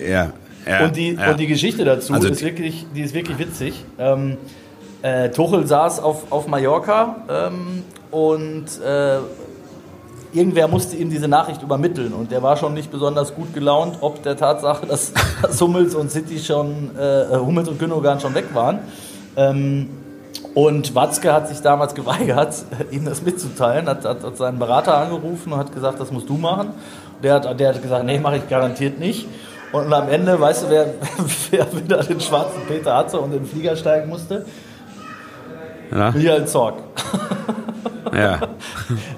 Ja. 0.67 0.85
Und, 0.85 0.97
die, 0.97 1.17
und 1.17 1.41
die 1.41 1.47
Geschichte 1.47 1.85
dazu 1.85 2.13
also 2.13 2.29
ist, 2.29 2.43
wirklich, 2.43 2.87
die 2.95 3.03
ist 3.03 3.15
wirklich 3.15 3.39
witzig. 3.39 3.85
Ähm, 3.99 4.37
äh, 5.03 5.31
Tuchel 5.31 5.67
saß 5.67 6.01
auf, 6.01 6.31
auf 6.31 6.47
Mallorca 6.47 7.17
ähm, 7.29 7.83
und 8.13 8.67
äh, 8.81 9.19
irgendwer 10.33 10.69
musste 10.69 10.97
ihm 10.97 11.11
diese 11.11 11.29
Nachricht 11.29 11.63
übermitteln 11.63 12.13
und 12.13 12.31
der 12.31 12.43
war 12.43 12.57
schon 12.57 12.75
nicht 12.75 12.91
besonders 12.91 13.35
gut 13.35 13.53
gelaunt, 13.53 13.99
ob 14.01 14.23
der 14.23 14.37
Tatsache, 14.37 14.87
dass, 14.87 15.13
dass 15.43 15.61
Hummels 15.61 15.95
und 15.95 16.11
City 16.11 16.39
schon, 16.39 16.97
äh, 16.97 17.37
Hummels 17.37 17.69
und 17.69 17.79
Gündogan 17.79 18.21
schon 18.21 18.35
weg 18.35 18.47
waren. 18.55 18.81
Ähm, 19.37 19.89
und 20.55 20.95
Watzke 20.95 21.33
hat 21.33 21.49
sich 21.49 21.61
damals 21.61 21.95
geweigert, 21.95 22.55
ihm 22.91 23.05
das 23.05 23.23
mitzuteilen, 23.23 23.87
hat, 23.87 24.05
hat, 24.05 24.23
hat, 24.23 24.37
seinen 24.37 24.59
Berater 24.59 24.97
angerufen 24.97 25.53
und 25.53 25.59
hat 25.59 25.73
gesagt, 25.73 26.01
das 26.01 26.11
musst 26.11 26.29
du 26.29 26.37
machen. 26.37 26.71
Der 27.23 27.35
hat, 27.35 27.61
der 27.61 27.75
hat 27.75 27.83
gesagt, 27.83 28.05
nee, 28.05 28.19
mache 28.19 28.37
ich 28.37 28.49
garantiert 28.49 28.99
nicht. 28.99 29.27
Und 29.73 29.93
am 29.93 30.09
Ende, 30.09 30.39
weißt 30.39 30.65
du, 30.65 30.71
wer, 30.71 30.95
wer 31.51 31.73
wieder 31.73 32.03
den 32.03 32.21
schwarzen 32.21 32.63
Peter 32.69 32.95
hatte 32.97 33.19
und 33.19 33.33
in 33.33 33.41
den 33.41 33.47
Flieger 33.47 33.77
steigen 33.77 34.09
musste? 34.09 34.45
Ja. 35.91 36.11
Michael 36.11 36.47
Zorg. 36.47 36.75
Ja. 38.15 38.41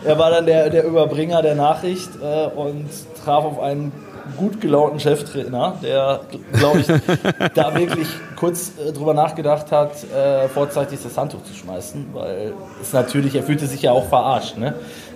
er 0.05 0.19
war 0.21 0.31
dann 0.31 0.47
der, 0.47 0.71
der 0.71 0.85
Überbringer 0.85 1.43
der 1.43 1.57
Nachricht 1.57 2.11
äh, 2.23 2.47
und 2.47 2.89
traf 3.25 3.45
auf 3.45 3.59
einen 3.59 3.91
gut 4.37 4.61
gelaunten 4.61 5.01
Cheftrainer, 5.01 5.75
der, 5.83 6.21
glaube 6.53 6.81
ich, 6.81 6.87
da 7.55 7.75
wirklich 7.75 8.09
kurz 8.37 8.73
äh, 8.79 8.93
drüber 8.93 9.15
nachgedacht 9.15 9.71
hat, 9.73 9.93
äh, 10.13 10.49
vorzeitig 10.49 11.01
das 11.03 11.17
Handtuch 11.17 11.43
zu 11.45 11.55
schmeißen, 11.55 12.07
weil 12.13 12.53
es 12.81 12.93
natürlich, 12.93 13.35
er 13.35 13.43
fühlte 13.43 13.67
sich 13.67 13.83
ja 13.83 13.93
auch 13.93 14.09
verarscht. 14.09 14.57
Ne? 14.59 14.75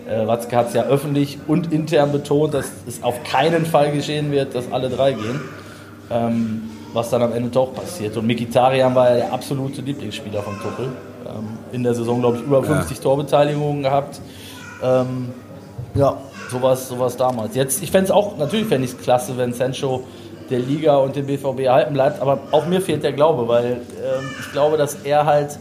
Äh, 0.08 0.26
Watzke 0.26 0.56
hat 0.56 0.68
es 0.68 0.74
ja 0.74 0.84
öffentlich 0.84 1.38
und 1.46 1.72
intern 1.72 2.12
betont, 2.12 2.54
dass 2.54 2.66
es 2.86 3.02
auf 3.02 3.22
keinen 3.24 3.66
Fall 3.66 3.92
geschehen 3.92 4.30
wird, 4.30 4.54
dass 4.54 4.72
alle 4.72 4.88
drei 4.88 5.12
gehen. 5.12 5.40
Ähm, 6.10 6.70
was 6.92 7.10
dann 7.10 7.22
am 7.22 7.32
Ende 7.34 7.50
doch 7.50 7.74
passiert. 7.74 8.16
Und 8.16 8.26
Mikitarian 8.26 8.94
war 8.94 9.10
ja 9.10 9.16
der 9.16 9.32
absolute 9.32 9.82
Lieblingsspieler 9.82 10.42
von 10.42 10.54
Tuchel. 10.54 10.86
Ähm, 11.26 11.58
in 11.72 11.82
der 11.82 11.94
Saison, 11.94 12.20
glaube 12.20 12.38
ich, 12.38 12.42
über 12.44 12.62
50 12.62 12.96
ja. 12.96 13.02
Torbeteiligungen 13.02 13.82
gehabt. 13.82 14.20
Ähm, 14.82 15.28
Ja, 15.94 16.16
sowas, 16.50 16.88
sowas 16.88 17.16
damals. 17.16 17.54
Jetzt, 17.54 17.82
ich 17.82 17.90
fände 17.90 18.06
es 18.06 18.10
auch, 18.10 18.36
natürlich 18.36 18.66
fände 18.66 18.86
ich 18.86 18.92
es 18.92 18.98
klasse, 18.98 19.36
wenn 19.36 19.52
Sancho 19.52 20.04
der 20.50 20.60
Liga 20.60 20.96
und 20.96 21.14
dem 21.14 21.26
BVB 21.26 21.60
erhalten 21.60 21.94
bleibt, 21.94 22.20
aber 22.20 22.40
auch 22.52 22.66
mir 22.66 22.80
fehlt 22.80 23.02
der 23.02 23.12
Glaube, 23.12 23.48
weil 23.48 23.82
ähm, 24.02 24.30
ich 24.40 24.52
glaube, 24.52 24.76
dass 24.76 24.94
er 25.04 25.26
halt 25.26 25.58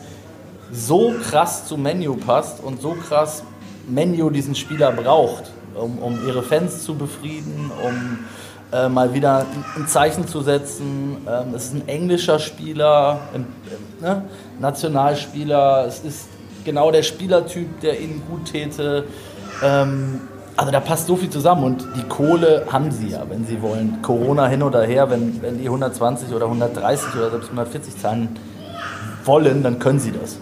so 0.71 1.13
krass 1.29 1.65
zu 1.65 1.77
Menu 1.77 2.15
passt 2.15 2.63
und 2.63 2.81
so 2.81 2.91
krass 2.91 3.43
Menu 3.87 4.29
diesen 4.29 4.55
Spieler 4.55 4.91
braucht, 4.91 5.51
um, 5.75 5.99
um 5.99 6.25
ihre 6.27 6.43
Fans 6.43 6.83
zu 6.83 6.95
befrieden, 6.95 7.71
um 7.83 8.19
äh, 8.71 8.89
mal 8.89 9.13
wieder 9.13 9.45
ein, 9.75 9.87
Zeichen 9.87 10.27
zu 10.27 10.41
setzen. 10.41 11.17
Ähm, 11.27 11.53
es 11.55 11.65
ist 11.65 11.75
ein 11.75 11.87
englischer 11.87 12.39
Spieler, 12.39 13.21
ähm, 13.33 13.45
ne? 14.01 14.23
Nationalspieler, 14.59 15.85
es 15.87 15.99
ist 15.99 16.27
genau 16.65 16.91
der 16.91 17.03
Spielertyp, 17.03 17.79
der 17.79 17.99
ihnen 17.99 18.21
gut 18.29 18.51
täte. 18.51 19.05
Ähm, 19.63 20.21
also 20.57 20.71
da 20.71 20.79
passt 20.79 21.07
so 21.07 21.15
viel 21.15 21.29
zusammen 21.29 21.63
und 21.63 21.87
die 21.95 22.03
Kohle 22.03 22.65
haben 22.71 22.91
sie 22.91 23.09
ja, 23.09 23.23
wenn 23.29 23.45
sie 23.45 23.61
wollen. 23.61 23.99
Corona 24.01 24.47
hin 24.47 24.63
oder 24.63 24.81
her, 24.83 25.09
wenn, 25.09 25.41
wenn 25.41 25.57
die 25.59 25.65
120 25.65 26.33
oder 26.33 26.45
130 26.45 27.15
oder 27.15 27.29
selbst 27.29 27.45
140 27.49 27.97
zahlen 27.97 28.35
wollen, 29.23 29.61
dann 29.63 29.77
können 29.79 29.99
sie 29.99 30.11
das. 30.11 30.37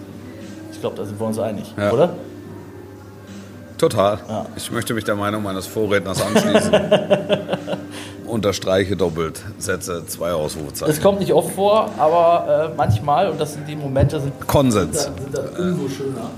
Ich 0.72 0.80
glaube, 0.80 0.96
da 0.96 1.04
sind 1.04 1.20
wir 1.20 1.26
uns 1.26 1.38
einig, 1.38 1.72
Ja. 1.76 1.90
oder? 1.92 2.10
Total. 3.78 4.18
Ja. 4.26 4.46
Ich 4.56 4.70
möchte 4.72 4.94
mich 4.94 5.04
der 5.04 5.16
Meinung 5.16 5.42
meines 5.42 5.66
Vorredners 5.66 6.22
anschließen. 6.22 6.72
Unterstreiche 8.26 8.96
doppelt, 8.96 9.40
setze 9.58 10.04
zwei 10.06 10.30
Es 10.30 10.34
Ausrufezeichen. 10.34 11.02
kommt 11.02 11.20
nicht 11.20 11.32
oft 11.32 11.54
vor, 11.54 11.90
aber 11.98 12.70
äh, 12.72 12.76
manchmal, 12.76 13.28
und 13.30 13.40
das 13.40 13.52
sind 13.52 13.68
die 13.68 13.76
Momente, 13.76 14.18
sind 14.20 14.32
Konsens. 14.46 15.04
sind 15.04 15.14
das 15.32 15.44
irgendwo 15.58 15.88
schöner. 15.88 16.30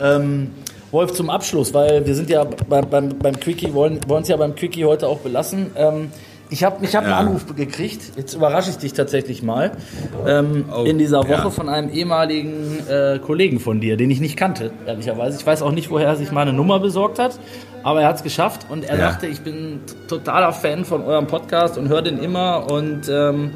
Ähm, 0.00 0.50
Wolf, 0.92 1.12
zum 1.14 1.30
Abschluss, 1.30 1.72
weil 1.74 2.06
wir 2.06 2.14
sind 2.14 2.30
ja 2.30 2.44
beim, 2.68 2.88
beim, 2.88 3.08
beim 3.18 3.40
Quickie, 3.40 3.72
wollen 3.74 3.98
wollen 4.06 4.22
es 4.22 4.28
ja 4.28 4.36
beim 4.36 4.54
Quickie 4.54 4.84
heute 4.84 5.08
auch 5.08 5.18
belassen. 5.20 5.70
Ähm, 5.76 6.10
ich 6.50 6.62
habe 6.64 6.84
ich 6.84 6.94
hab 6.94 7.04
Ja. 7.06 7.16
einen 7.16 7.28
Anruf 7.28 7.46
gekriegt, 7.56 8.12
jetzt 8.16 8.34
überrasche 8.34 8.68
ich 8.68 8.76
dich 8.76 8.92
tatsächlich 8.92 9.42
mal, 9.42 9.72
ähm, 10.26 10.66
Oh, 10.70 10.84
in 10.84 10.98
dieser 10.98 11.20
Woche 11.20 11.30
ja. 11.44 11.50
von 11.50 11.70
einem 11.70 11.88
ehemaligen 11.90 12.86
äh, 12.90 13.18
Kollegen 13.24 13.58
von 13.58 13.80
dir, 13.80 13.96
den 13.96 14.10
ich 14.10 14.20
nicht 14.20 14.36
kannte, 14.36 14.70
ehrlicherweise. 14.86 15.38
Ich 15.38 15.46
weiß 15.46 15.62
auch 15.62 15.72
nicht, 15.72 15.90
woher 15.90 16.08
er 16.08 16.16
sich 16.16 16.30
meine 16.30 16.52
Nummer 16.52 16.78
besorgt 16.78 17.18
hat, 17.18 17.38
aber 17.82 18.02
er 18.02 18.08
hat 18.08 18.16
es 18.16 18.22
geschafft 18.22 18.66
und 18.68 18.84
er 18.84 18.98
Ja. 18.98 19.10
sagte, 19.12 19.28
ich 19.28 19.40
bin 19.40 19.80
totaler 20.08 20.52
Fan 20.52 20.84
von 20.84 21.02
eurem 21.04 21.26
Podcast 21.26 21.78
und 21.78 21.88
höre 21.88 22.02
den 22.02 22.18
immer 22.18 22.70
und 22.70 23.08
ähm, 23.10 23.52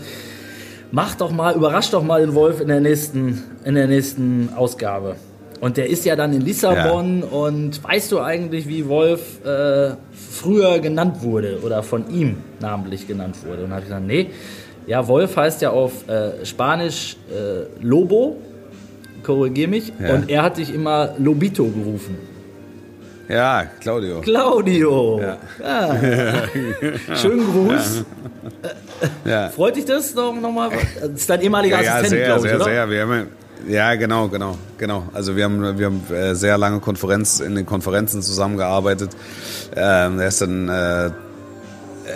mach 0.91 1.17
doch 1.17 1.31
mal, 1.33 1.55
überrasch 1.55 1.91
doch 1.91 2.03
mal 2.03 2.23
den 2.23 2.35
Wolf 2.35 2.63
in 2.63 2.69
der 2.69 2.81
nächsten, 2.81 3.43
in 3.65 3.75
der 3.75 3.89
nächsten 3.89 4.49
Ausgabe. 4.57 5.17
Und 5.61 5.77
der 5.79 5.89
ist 5.89 6.05
ja 6.05 6.17
dann 6.17 6.33
in 6.35 6.43
Lissabon 6.43 7.23
und 7.23 7.83
weißt 7.83 8.13
du 8.13 8.21
eigentlich, 8.21 8.69
wie 8.69 8.87
Wolf 8.89 9.45
äh, 9.45 9.95
früher 10.13 10.79
genannt 10.81 11.23
wurde 11.23 11.61
oder 11.65 11.83
von 11.83 12.11
ihm 12.11 12.37
namentlich 12.61 13.09
genannt 13.09 13.37
wurde? 13.47 13.65
Und 13.65 13.71
habe 13.71 13.81
ich 13.81 13.87
gesagt, 13.87 14.07
nee, 14.07 14.31
ja, 14.87 15.07
Wolf 15.09 15.35
heißt 15.37 15.63
ja 15.63 15.71
auf 15.71 16.07
äh, 16.09 16.45
Spanisch 16.45 17.17
äh, 17.31 17.83
Lobo, 17.83 18.37
korrigier 19.23 19.67
mich, 19.69 19.93
Ja. 19.99 20.15
und 20.15 20.29
er 20.31 20.43
hat 20.43 20.57
sich 20.57 20.73
immer 20.75 21.15
Lobito 21.19 21.65
gerufen. 21.65 22.19
Ja, 23.29 23.65
Claudio. 23.81 24.21
Claudio! 24.21 25.21
Ja. 25.21 25.37
Ja. 25.61 25.97
Schönen 27.17 27.45
Gruß. 27.51 28.05
Ja. 29.25 29.49
Freut 29.49 29.75
dich 29.77 29.85
das 29.85 30.15
noch, 30.15 30.33
noch 30.41 30.53
mal? 30.53 30.71
Das 31.01 31.11
ist 31.11 31.29
dein 31.29 31.41
ehemaliger 31.41 31.79
Ja, 31.79 31.83
ja, 31.83 31.91
Assistent, 31.97 32.11
sehr, 32.21 32.27
glaube 32.27 32.41
ich, 32.47 32.51
sehr, 32.53 32.57
oder? 32.57 32.89
sehr. 32.89 33.03
Haben, 33.03 33.27
ja, 33.69 33.95
genau, 33.95 34.29
genau, 34.29 34.57
genau. 34.79 35.05
Also 35.13 35.37
wir 35.37 35.45
haben, 35.45 35.79
wir 35.79 35.87
haben 35.87 36.03
äh, 36.11 36.35
sehr 36.35 36.59
lange 36.59 36.81
Konferenz, 36.81 37.41
in 37.41 37.55
den 37.55 37.67
Konferenzen 37.67 38.23
zusammengearbeitet. 38.23 39.11
Ähm, 39.75 40.21
er 40.21 40.29
ist 40.29 40.41
dann 40.41 40.69
äh, 40.69 41.11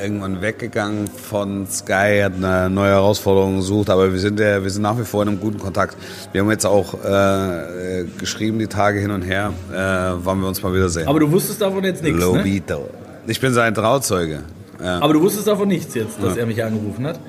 irgendwann 0.03 0.41
weggegangen 0.41 1.09
von 1.09 1.67
Sky, 1.67 2.21
hat 2.23 2.35
eine 2.35 2.71
neue 2.71 2.91
Herausforderung 2.91 3.57
gesucht, 3.57 3.91
aber 3.91 4.13
wir 4.13 4.21
sind, 4.21 4.39
ja, 4.39 4.63
wir 4.63 4.71
sind 4.71 4.83
nach 4.83 4.99
wie 4.99 5.05
vor 5.05 5.23
in 5.23 5.29
einem 5.29 5.41
guten 5.41 5.59
Kontakt. 5.59 5.97
Wir 6.33 6.41
haben 6.41 6.51
jetzt 6.51 6.67
auch 6.67 6.95
äh, 7.05 8.01
äh, 8.01 8.07
geschrieben, 8.19 8.59
die 8.59 8.67
Tage 8.67 9.01
hin 9.01 9.11
und 9.11 9.23
her, 9.23 9.53
äh, 9.73 9.77
wann 10.25 10.41
wir 10.41 10.49
uns 10.49 10.63
mal 10.63 10.75
wiedersehen. 10.75 11.09
Aber 11.09 11.21
du 11.21 11.31
wusstest 11.31 11.61
davon 11.61 11.85
jetzt 11.85 12.03
nichts, 12.03 12.19
ne? 12.19 12.25
Lobito. 12.25 12.89
Ich 13.27 13.41
bin 13.41 13.53
sein 13.53 13.75
Trauzeuge. 13.75 14.41
Ja. 14.83 15.01
Aber 15.01 15.13
du 15.13 15.21
wusstest 15.21 15.47
davon 15.47 15.69
nichts 15.69 15.95
jetzt, 15.95 16.23
dass 16.23 16.37
er 16.37 16.47
mich 16.47 16.63
angerufen 16.65 17.07
hat. 17.07 17.21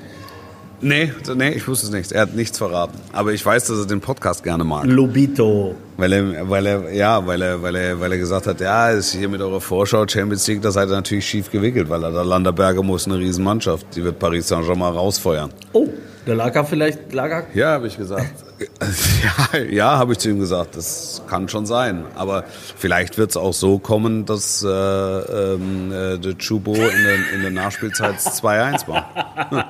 Nee, 0.82 1.12
nee, 1.36 1.50
ich 1.50 1.66
wusste 1.68 1.86
es 1.86 1.92
nicht. 1.92 2.10
Er 2.10 2.22
hat 2.22 2.34
nichts 2.34 2.58
verraten. 2.58 2.98
Aber 3.12 3.32
ich 3.32 3.46
weiß, 3.46 3.66
dass 3.66 3.78
er 3.78 3.86
den 3.86 4.00
Podcast 4.00 4.42
gerne 4.42 4.64
mag. 4.64 4.84
Lobito. 4.84 5.76
Weil 5.96 6.12
er, 6.12 6.50
weil 6.50 6.66
er, 6.66 6.92
ja, 6.92 7.24
weil 7.24 7.40
er, 7.40 7.62
weil 7.62 7.76
er, 7.76 8.00
weil 8.00 8.10
er 8.10 8.18
gesagt 8.18 8.48
hat, 8.48 8.60
ja, 8.60 8.90
ist 8.90 9.12
hier 9.12 9.28
mit 9.28 9.40
eurer 9.40 9.60
Vorschau 9.60 10.06
Champions 10.08 10.46
League, 10.48 10.60
da 10.60 10.72
seid 10.72 10.88
ihr 10.88 10.96
natürlich 10.96 11.24
schief 11.24 11.50
gewickelt, 11.52 11.88
weil 11.88 12.02
er 12.02 12.10
da 12.10 12.22
Landerberger 12.22 12.82
muss 12.82 13.06
eine 13.06 13.16
Riesenmannschaft, 13.16 13.86
die 13.94 14.02
wird 14.02 14.18
Paris 14.18 14.48
Saint-Germain 14.48 14.92
rausfeuern. 14.92 15.50
Oh, 15.72 15.86
da 16.24 16.34
lag 16.34 16.54
er 16.54 16.64
vielleicht, 16.64 17.12
lag 17.12 17.30
er. 17.30 17.46
Ja, 17.54 17.72
habe 17.72 17.88
ich 17.88 17.96
gesagt. 17.96 18.32
ja, 19.52 19.58
ja 19.58 19.98
habe 19.98 20.12
ich 20.12 20.18
zu 20.18 20.30
ihm 20.30 20.38
gesagt. 20.38 20.76
Das 20.76 21.22
kann 21.28 21.48
schon 21.48 21.66
sein. 21.66 22.04
Aber 22.14 22.44
vielleicht 22.76 23.18
wird 23.18 23.30
es 23.30 23.36
auch 23.36 23.52
so 23.52 23.78
kommen, 23.78 24.24
dass 24.24 24.62
äh, 24.62 24.68
ähm, 24.68 25.92
äh, 25.92 26.18
der 26.18 26.38
Chubo 26.38 26.74
in 26.74 26.80
der, 26.80 27.32
in 27.34 27.42
der 27.42 27.50
Nachspielzeit 27.50 28.16
2-1 28.16 28.88
macht. 28.88 29.06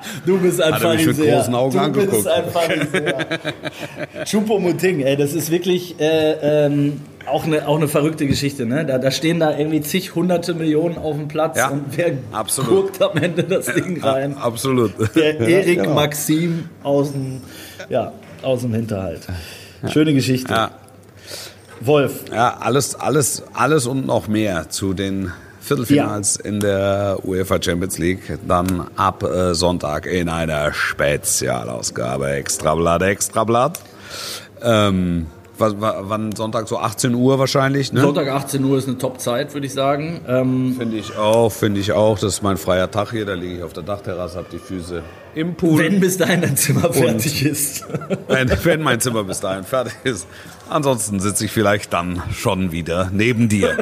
Du 0.25 0.37
bist 0.37 0.61
ein 0.61 0.73
Hat 0.73 0.95
mich 0.95 1.05
mit 1.05 1.17
großen 1.17 1.55
Augen 1.55 1.73
du 1.73 1.79
angeguckt. 1.79 2.11
bist 2.11 2.27
ein 2.27 2.49
Pharisäer. 2.49 3.27
Choupo-Moting, 4.25 5.01
ey, 5.01 5.17
das 5.17 5.33
ist 5.33 5.51
wirklich 5.51 5.99
äh, 5.99 6.65
ähm, 6.65 7.01
auch, 7.27 7.45
eine, 7.45 7.67
auch 7.67 7.77
eine 7.77 7.87
verrückte 7.87 8.27
Geschichte. 8.27 8.65
Ne? 8.65 8.85
Da, 8.85 8.97
da 8.97 9.11
stehen 9.11 9.39
da 9.39 9.57
irgendwie 9.57 9.81
zig 9.81 10.15
hunderte 10.15 10.53
Millionen 10.53 10.97
auf 10.97 11.15
dem 11.15 11.27
Platz 11.27 11.57
Ja, 11.57 11.69
und 11.69 11.85
wer 11.95 12.13
absolut. 12.31 12.69
guckt 12.69 13.01
am 13.01 13.17
Ende 13.17 13.43
das 13.43 13.65
Ding 13.67 14.01
rein? 14.03 14.37
Absolut. 14.37 14.93
Der 15.15 15.39
Erik 15.39 15.79
genau. 15.83 15.95
Maxim 15.95 16.69
aus 16.83 17.11
dem, 17.11 17.41
ja, 17.89 18.11
aus 18.41 18.61
dem 18.61 18.73
Hinterhalt. 18.73 19.21
Schöne 19.89 20.13
Geschichte. 20.13 20.51
Ja. 20.53 20.71
Wolf, 21.81 22.25
Ja, 22.31 22.57
alles, 22.59 22.95
alles, 22.95 23.43
alles 23.53 23.87
und 23.87 24.05
noch 24.05 24.27
mehr 24.27 24.69
zu 24.69 24.93
den 24.93 25.31
Viertelfinals 25.59 26.35
in 26.37 26.59
der 26.59 27.19
UEFA 27.23 27.61
Champions 27.61 27.97
League. 27.97 28.37
Dann 28.47 28.87
ab 28.95 29.23
äh, 29.23 29.53
Sonntag 29.53 30.05
in 30.05 30.29
einer 30.29 30.73
Spezialausgabe. 30.73 32.31
Extrablatt, 32.31 33.01
Extrablatt. 33.01 33.79
Ähm, 34.61 35.27
wann 35.57 36.35
Sonntag? 36.35 36.67
So 36.67 36.77
18 36.77 37.13
Uhr 37.13 37.39
wahrscheinlich, 37.39 37.93
ne? 37.93 38.01
Sonntag 38.01 38.27
18 38.27 38.63
Uhr 38.63 38.77
ist 38.77 38.87
eine 38.87 38.97
Top-Zeit, 38.97 39.53
würde 39.53 39.67
ich 39.67 39.73
sagen. 39.73 40.21
Ähm, 40.27 40.75
Finde 40.77 40.97
ich 40.97 41.15
auch, 41.17 41.51
finde 41.51 41.79
ich 41.79 41.91
auch. 41.91 42.19
Das 42.19 42.35
ist 42.35 42.41
mein 42.41 42.57
freier 42.57 42.89
Tag 42.89 43.11
hier. 43.11 43.25
Da 43.25 43.33
liege 43.33 43.57
ich 43.57 43.63
auf 43.63 43.73
der 43.73 43.83
Dachterrasse, 43.83 44.37
habe 44.37 44.47
die 44.51 44.59
Füße 44.59 45.01
im 45.35 45.55
Pool. 45.55 45.79
wenn 45.83 45.99
bis 45.99 46.17
dahin 46.17 46.41
dein 46.41 46.55
Zimmer 46.57 46.91
fertig 46.93 47.45
ist. 47.45 47.85
wenn, 48.27 48.49
wenn 48.63 48.81
mein 48.81 48.99
Zimmer 48.99 49.23
bis 49.23 49.39
dahin 49.39 49.63
fertig 49.63 49.93
ist. 50.03 50.27
Ansonsten 50.69 51.19
sitze 51.19 51.45
ich 51.45 51.51
vielleicht 51.51 51.91
dann 51.93 52.21
schon 52.33 52.71
wieder 52.71 53.09
neben 53.13 53.49
dir. 53.49 53.77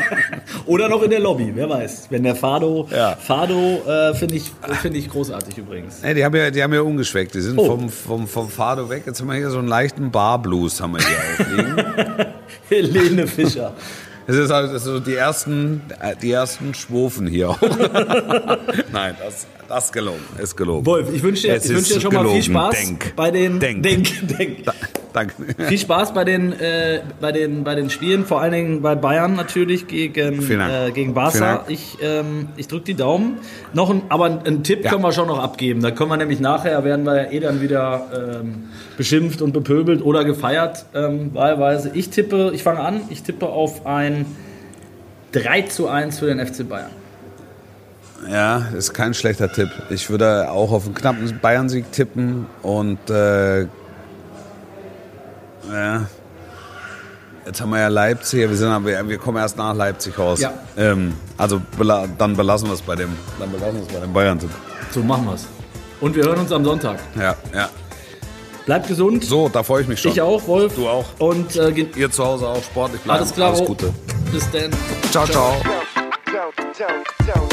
Oder 0.66 0.88
noch 0.88 1.02
in 1.02 1.10
der 1.10 1.20
Lobby, 1.20 1.52
wer 1.54 1.68
weiß. 1.68 2.06
Wenn 2.10 2.22
der 2.22 2.34
Fado, 2.34 2.88
Ja. 2.90 3.16
Fado 3.16 3.82
äh, 3.86 4.14
finde 4.14 4.36
ich, 4.36 4.50
finde 4.80 4.98
ich 4.98 5.10
großartig 5.10 5.58
übrigens. 5.58 6.00
Nee, 6.02 6.14
die 6.14 6.24
haben 6.24 6.34
ja, 6.34 6.50
die 6.50 6.62
haben 6.62 6.72
ja 6.72 6.80
umgeschweckt. 6.80 7.34
Die 7.34 7.40
sind 7.40 7.58
Oh. 7.58 7.66
vom, 7.66 7.88
vom, 7.90 8.26
vom 8.26 8.48
Fado 8.48 8.88
weg. 8.88 9.02
Jetzt 9.06 9.20
haben 9.20 9.28
wir 9.28 9.34
hier 9.36 9.50
so 9.50 9.58
einen 9.58 9.68
leichten 9.68 10.10
Bar-Blues 10.10 10.80
haben 10.80 10.96
wir 10.96 11.04
hier 11.04 11.44
aufliegen. 11.46 12.26
Helene 12.68 13.26
Fischer. 13.26 13.72
Das 14.26 14.36
ist 14.36 14.50
halt 14.50 14.80
so 14.80 15.00
die 15.00 15.14
ersten, 15.14 15.82
äh, 16.00 16.16
die 16.20 16.32
ersten 16.32 16.72
Schwofen 16.74 17.26
hier. 17.26 17.54
Nein, 18.92 19.14
das, 19.22 19.46
das 19.68 19.86
ist 19.86 19.92
gelogen. 19.92 20.20
Ist 20.42 20.56
gelogen. 20.56 20.86
Wolf, 20.86 21.08
ich 21.12 21.22
wünsche 21.22 21.42
dir, 21.48 21.56
ich 21.56 21.68
wünsche 21.68 21.94
dir 21.94 22.00
schon 22.00 22.14
mal 22.14 22.20
viel 22.28 22.40
gelogen. 22.40 22.42
Spaß 22.42 22.74
Denk. 22.86 23.16
bei 23.16 23.30
den 23.30 23.60
Denk. 23.60 23.82
Denk, 23.82 24.08
denk. 24.38 24.64
Da, 24.64 24.72
danke. 25.12 25.34
Viel 25.68 25.78
Spaß 25.78 26.12
bei 26.14 26.24
den, 26.24 26.52
äh, 26.52 27.00
bei, 27.20 27.32
den, 27.32 27.64
bei 27.64 27.74
den 27.74 27.90
Spielen, 27.90 28.24
vor 28.24 28.40
allen 28.40 28.52
Dingen 28.52 28.82
bei 28.82 28.94
Bayern 28.94 29.34
natürlich 29.34 29.86
gegen, 29.86 30.42
äh, 30.50 30.90
gegen 30.92 31.14
Barca. 31.14 31.64
Ich, 31.68 31.96
ähm, 32.02 32.48
ich 32.56 32.68
drücke 32.68 32.84
die 32.84 32.94
Daumen. 32.94 33.38
Noch 33.72 33.90
ein, 33.90 34.02
aber 34.08 34.26
einen 34.44 34.62
Tipp 34.64 34.84
Ja. 34.84 34.90
können 34.90 35.02
wir 35.02 35.12
schon 35.12 35.28
noch 35.28 35.38
abgeben. 35.38 35.80
Da 35.82 35.90
können 35.90 36.10
wir 36.10 36.16
nämlich 36.16 36.40
nachher, 36.40 36.84
werden 36.84 37.04
wir 37.06 37.24
ja 37.24 37.30
eh 37.30 37.40
dann 37.40 37.60
wieder 37.60 38.40
ähm, 38.42 38.64
beschimpft 38.96 39.42
und 39.42 39.52
bepöbelt 39.52 40.02
oder 40.04 40.24
gefeiert, 40.24 40.84
ähm, 40.94 41.30
wahlweise. 41.34 41.90
Ich 41.94 42.10
tippe, 42.10 42.52
ich 42.54 42.62
fange 42.62 42.80
an, 42.80 43.00
ich 43.10 43.22
tippe 43.22 43.46
auf 43.48 43.86
ein 43.86 44.26
3 45.32 45.62
zu 45.62 45.88
1 45.88 46.18
für 46.20 46.26
den 46.26 46.38
FC 46.44 46.68
Bayern. 46.68 46.90
Ja, 48.30 48.58
ist 48.76 48.94
kein 48.94 49.12
schlechter 49.14 49.52
Tipp. 49.52 49.68
Ich 49.90 50.08
würde 50.08 50.50
auch 50.50 50.72
auf 50.72 50.86
einen 50.86 50.94
knappen 50.94 51.38
Bayern-Sieg 51.40 51.90
tippen 51.92 52.46
und 52.62 52.98
äh, 53.10 53.62
ja. 53.62 53.66
Jetzt 57.46 57.60
haben 57.60 57.70
wir 57.70 57.80
ja 57.80 57.88
Leipzig, 57.88 58.48
wir, 58.48 58.56
sind, 58.56 58.86
wir 58.86 59.18
kommen 59.18 59.36
erst 59.36 59.58
nach 59.58 59.74
Leipzig 59.74 60.18
raus. 60.18 60.40
Ja. 60.40 60.54
Ähm, 60.78 61.12
also 61.36 61.60
bela 61.76 62.06
dann 62.16 62.34
belassen 62.36 62.68
wir 62.68 62.74
es 62.74 62.80
bei 62.80 62.96
dem, 62.96 63.10
dann 63.38 63.52
belassen 63.52 63.76
wir 63.76 63.82
es 63.82 63.88
bei 63.92 64.00
dem 64.00 64.12
Bayern-Tipp. 64.12 64.50
So 64.92 65.02
machen 65.02 65.26
wir's. 65.26 65.44
Und 66.00 66.16
wir 66.16 66.24
hören 66.24 66.40
uns 66.40 66.52
am 66.52 66.64
Sonntag. 66.64 66.98
Ja, 67.16 67.34
ja. 67.54 67.68
Bleibt 68.64 68.88
gesund. 68.88 69.24
So, 69.24 69.50
da 69.50 69.62
freue 69.62 69.82
ich 69.82 69.88
mich 69.88 70.00
schon. 70.00 70.12
Ich 70.12 70.22
auch, 70.22 70.46
Wolf. 70.46 70.74
Du 70.74 70.88
auch. 70.88 71.04
Und 71.18 71.54
äh, 71.56 71.68
Ihr 71.70 72.10
zu 72.10 72.24
Hause 72.24 72.48
auch 72.48 72.62
sportlich 72.62 73.02
bleiben. 73.02 73.18
alles 73.18 73.34
klar. 73.34 73.52
Alles 73.52 73.66
Gute. 73.66 73.92
Bis 74.32 74.50
dann. 74.50 74.70
Ciao, 75.10 75.26
ciao. 75.26 75.56
Ciao. 76.72 77.48